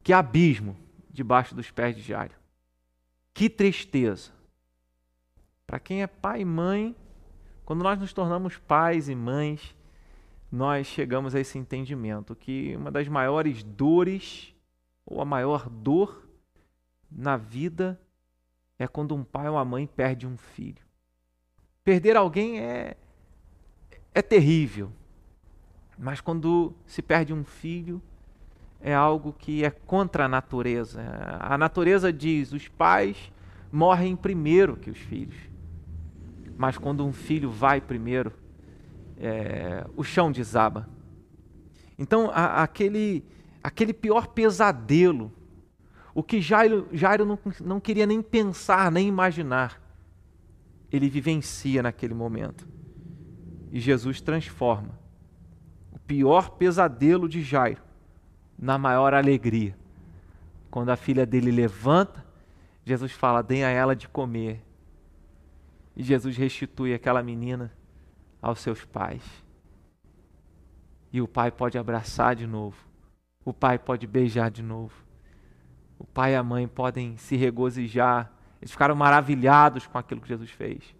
que 0.03 0.11
abismo 0.11 0.75
debaixo 1.09 1.53
dos 1.53 1.69
pés 1.69 1.95
de 1.95 2.01
Jairo. 2.01 2.33
Que 3.33 3.49
tristeza. 3.49 4.31
Para 5.67 5.79
quem 5.79 6.01
é 6.01 6.07
pai 6.07 6.41
e 6.41 6.45
mãe, 6.45 6.95
quando 7.63 7.83
nós 7.83 7.99
nos 7.99 8.11
tornamos 8.11 8.57
pais 8.57 9.07
e 9.07 9.13
mães, 9.13 9.75
nós 10.51 10.87
chegamos 10.87 11.35
a 11.35 11.39
esse 11.39 11.59
entendimento 11.59 12.35
que 12.35 12.75
uma 12.75 12.89
das 12.89 13.07
maiores 13.07 13.61
dores, 13.61 14.55
ou 15.05 15.21
a 15.21 15.25
maior 15.25 15.69
dor 15.69 16.27
na 17.11 17.37
vida, 17.37 18.01
é 18.79 18.87
quando 18.87 19.13
um 19.13 19.23
pai 19.23 19.47
ou 19.47 19.55
uma 19.55 19.65
mãe 19.65 19.85
perde 19.85 20.25
um 20.25 20.37
filho. 20.37 20.83
Perder 21.83 22.17
alguém 22.17 22.59
é, 22.59 22.97
é 24.13 24.21
terrível. 24.21 24.91
Mas 25.99 26.21
quando 26.21 26.73
se 26.85 27.01
perde 27.01 27.33
um 27.33 27.43
filho, 27.43 28.01
é 28.79 28.95
algo 28.95 29.33
que 29.37 29.65
é 29.65 29.69
contra 29.69 30.25
a 30.25 30.27
natureza. 30.29 31.01
A 31.41 31.57
natureza 31.57 32.13
diz: 32.13 32.53
os 32.53 32.69
pais 32.69 33.31
morrem 33.69 34.15
primeiro 34.15 34.77
que 34.77 34.89
os 34.89 34.97
filhos. 34.97 35.35
Mas 36.57 36.77
quando 36.77 37.05
um 37.05 37.11
filho 37.11 37.51
vai 37.51 37.81
primeiro, 37.81 38.31
é, 39.17 39.85
o 39.97 40.03
chão 40.03 40.31
desaba. 40.31 40.87
Então, 41.97 42.31
a, 42.33 42.63
aquele, 42.63 43.25
aquele 43.61 43.93
pior 43.93 44.27
pesadelo, 44.27 45.33
o 46.15 46.23
que 46.23 46.39
Jairo, 46.39 46.87
Jairo 46.93 47.25
não, 47.25 47.37
não 47.59 47.79
queria 47.81 48.05
nem 48.05 48.21
pensar, 48.21 48.89
nem 48.89 49.05
imaginar, 49.05 49.81
ele 50.89 51.09
vivencia 51.09 51.83
naquele 51.83 52.13
momento. 52.13 52.65
E 53.69 53.81
Jesus 53.81 54.21
transforma 54.21 54.97
pior 56.09 56.49
pesadelo 56.49 57.29
de 57.29 57.43
Jairo 57.43 57.83
na 58.57 58.79
maior 58.79 59.13
alegria. 59.13 59.77
Quando 60.71 60.89
a 60.89 60.95
filha 60.95 61.23
dele 61.23 61.51
levanta, 61.51 62.25
Jesus 62.83 63.11
fala: 63.11 63.43
deem 63.43 63.63
a 63.63 63.69
ela 63.69 63.95
de 63.95 64.09
comer. 64.09 64.65
E 65.95 66.01
Jesus 66.01 66.35
restitui 66.35 66.95
aquela 66.95 67.21
menina 67.21 67.71
aos 68.41 68.59
seus 68.59 68.83
pais. 68.83 69.21
E 71.13 71.21
o 71.21 71.27
pai 71.27 71.51
pode 71.51 71.77
abraçar 71.77 72.35
de 72.35 72.47
novo. 72.47 72.77
O 73.45 73.53
pai 73.53 73.77
pode 73.77 74.07
beijar 74.07 74.49
de 74.49 74.63
novo. 74.63 74.93
O 75.99 76.05
pai 76.05 76.33
e 76.33 76.35
a 76.35 76.41
mãe 76.41 76.67
podem 76.67 77.17
se 77.17 77.35
regozijar. 77.35 78.31
Eles 78.59 78.71
ficaram 78.71 78.95
maravilhados 78.95 79.85
com 79.85 79.97
aquilo 79.97 80.21
que 80.21 80.27
Jesus 80.27 80.49
fez. 80.49 80.95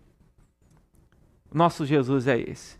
Nosso 1.52 1.84
Jesus 1.84 2.28
é 2.28 2.38
esse. 2.38 2.79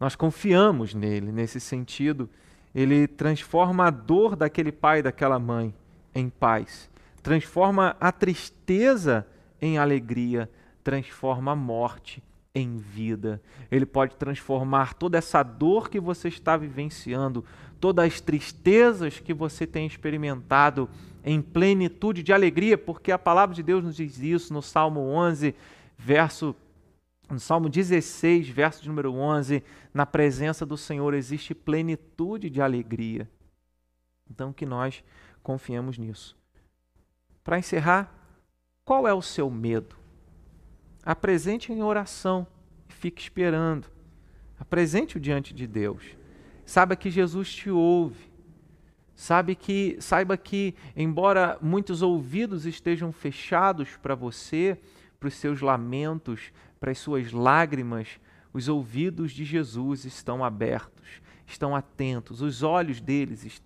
Nós 0.00 0.14
confiamos 0.14 0.94
nele 0.94 1.32
nesse 1.32 1.60
sentido. 1.60 2.28
Ele 2.74 3.06
transforma 3.06 3.86
a 3.86 3.90
dor 3.90 4.36
daquele 4.36 4.70
pai 4.70 5.02
daquela 5.02 5.38
mãe 5.38 5.74
em 6.14 6.28
paz, 6.28 6.90
transforma 7.22 7.96
a 8.00 8.12
tristeza 8.12 9.26
em 9.60 9.78
alegria, 9.78 10.50
transforma 10.84 11.52
a 11.52 11.56
morte 11.56 12.22
em 12.54 12.76
vida. 12.76 13.40
Ele 13.70 13.86
pode 13.86 14.16
transformar 14.16 14.94
toda 14.94 15.18
essa 15.18 15.42
dor 15.42 15.88
que 15.88 16.00
você 16.00 16.28
está 16.28 16.56
vivenciando, 16.56 17.44
todas 17.80 18.06
as 18.06 18.20
tristezas 18.20 19.18
que 19.18 19.32
você 19.32 19.66
tem 19.66 19.86
experimentado 19.86 20.88
em 21.24 21.40
plenitude 21.42 22.22
de 22.22 22.32
alegria, 22.32 22.78
porque 22.78 23.12
a 23.12 23.18
palavra 23.18 23.54
de 23.54 23.62
Deus 23.62 23.84
nos 23.84 23.96
diz 23.96 24.18
isso 24.18 24.52
no 24.52 24.62
Salmo 24.62 25.00
11, 25.00 25.54
verso 25.96 26.54
no 27.30 27.38
Salmo 27.38 27.68
16, 27.68 28.48
verso 28.48 28.82
de 28.82 28.88
número 28.88 29.12
11, 29.12 29.62
na 29.92 30.06
presença 30.06 30.64
do 30.64 30.76
Senhor 30.76 31.12
existe 31.14 31.54
plenitude 31.54 32.48
de 32.48 32.60
alegria. 32.62 33.28
Então, 34.30 34.52
que 34.52 34.64
nós 34.64 35.04
confiemos 35.42 35.98
nisso. 35.98 36.36
Para 37.44 37.58
encerrar, 37.58 38.12
qual 38.84 39.06
é 39.06 39.12
o 39.12 39.22
seu 39.22 39.50
medo? 39.50 39.96
Apresente 41.02 41.72
em 41.72 41.82
oração 41.82 42.46
e 42.88 42.92
fique 42.92 43.20
esperando. 43.20 43.86
Apresente-o 44.58 45.20
diante 45.20 45.54
de 45.54 45.66
Deus. 45.66 46.02
Saiba 46.64 46.96
que 46.96 47.10
Jesus 47.10 47.52
te 47.52 47.70
ouve. 47.70 48.28
Sabe 49.14 49.54
que, 49.54 49.96
saiba 50.00 50.36
que, 50.36 50.74
embora 50.94 51.58
muitos 51.60 52.02
ouvidos 52.02 52.66
estejam 52.66 53.12
fechados 53.12 53.96
para 53.96 54.14
você, 54.14 54.78
para 55.18 55.26
os 55.26 55.34
seus 55.34 55.60
lamentos, 55.60 56.52
para 56.80 56.90
as 56.90 56.98
suas 56.98 57.32
lágrimas, 57.32 58.20
os 58.52 58.68
ouvidos 58.68 59.32
de 59.32 59.44
Jesus 59.44 60.04
estão 60.04 60.44
abertos 60.44 61.20
estão 61.48 61.74
atentos, 61.74 62.42
os 62.42 62.62
olhos 62.62 63.00
deles, 63.00 63.62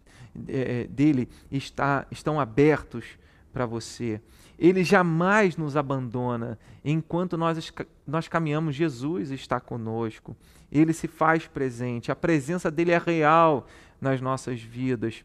é, 0.49 0.85
dele 0.85 1.29
está, 1.51 2.07
estão 2.11 2.41
abertos 2.41 3.05
para 3.53 3.67
você. 3.67 4.21
Ele 4.59 4.85
jamais 4.85 5.57
nos 5.57 5.77
abandona. 5.77 6.59
Enquanto 6.85 7.37
nós, 7.37 7.73
nós 8.07 8.29
caminhamos, 8.29 8.77
Jesus 8.77 9.31
está 9.31 9.59
conosco. 9.61 10.37
Ele 10.71 10.93
se 10.93 11.09
faz 11.09 11.47
presente. 11.47 12.13
A 12.13 12.17
presença 12.17 12.71
dele 12.71 12.93
é 12.93 12.99
real 12.99 13.67
nas 14.01 14.21
nossas 14.21 14.61
vidas. 14.61 15.25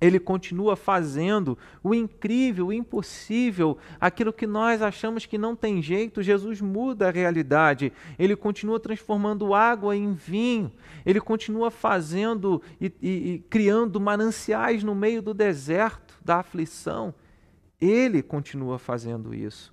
Ele 0.00 0.18
continua 0.18 0.76
fazendo 0.76 1.56
o 1.82 1.94
incrível, 1.94 2.66
o 2.66 2.72
impossível, 2.72 3.78
aquilo 4.00 4.32
que 4.32 4.46
nós 4.46 4.82
achamos 4.82 5.24
que 5.24 5.38
não 5.38 5.54
tem 5.54 5.80
jeito. 5.80 6.22
Jesus 6.22 6.60
muda 6.60 7.08
a 7.08 7.12
realidade. 7.12 7.92
Ele 8.18 8.34
continua 8.34 8.80
transformando 8.80 9.54
água 9.54 9.96
em 9.96 10.12
vinho. 10.12 10.72
Ele 11.06 11.20
continua 11.20 11.70
fazendo 11.70 12.60
e, 12.80 12.92
e, 13.00 13.08
e 13.10 13.38
criando 13.48 14.00
mananciais 14.00 14.82
no 14.82 14.94
meio 14.94 15.22
do 15.22 15.32
deserto, 15.32 16.18
da 16.24 16.36
aflição. 16.40 17.14
Ele 17.80 18.22
continua 18.22 18.78
fazendo 18.78 19.34
isso. 19.34 19.72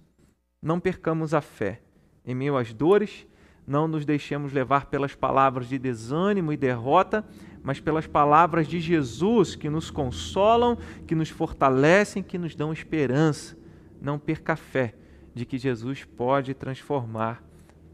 Não 0.61 0.79
percamos 0.79 1.33
a 1.33 1.41
fé. 1.41 1.81
Em 2.23 2.35
meio 2.35 2.55
às 2.55 2.71
dores, 2.71 3.25
não 3.65 3.87
nos 3.87 4.05
deixemos 4.05 4.51
levar 4.51 4.85
pelas 4.85 5.15
palavras 5.15 5.67
de 5.67 5.77
desânimo 5.77 6.51
e 6.51 6.57
derrota, 6.57 7.25
mas 7.63 7.79
pelas 7.79 8.07
palavras 8.07 8.67
de 8.67 8.79
Jesus 8.79 9.55
que 9.55 9.69
nos 9.69 9.91
consolam, 9.91 10.77
que 11.07 11.15
nos 11.15 11.29
fortalecem, 11.29 12.23
que 12.23 12.37
nos 12.37 12.55
dão 12.55 12.73
esperança. 12.73 13.57
Não 14.01 14.17
perca 14.17 14.53
a 14.53 14.55
fé 14.55 14.95
de 15.33 15.45
que 15.45 15.57
Jesus 15.57 16.03
pode 16.03 16.53
transformar 16.53 17.43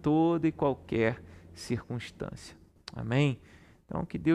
toda 0.02 0.48
e 0.48 0.52
qualquer 0.52 1.22
circunstância. 1.54 2.56
Amém? 2.96 3.40
Então, 3.86 4.06
que 4.06 4.18
Deus 4.18 4.26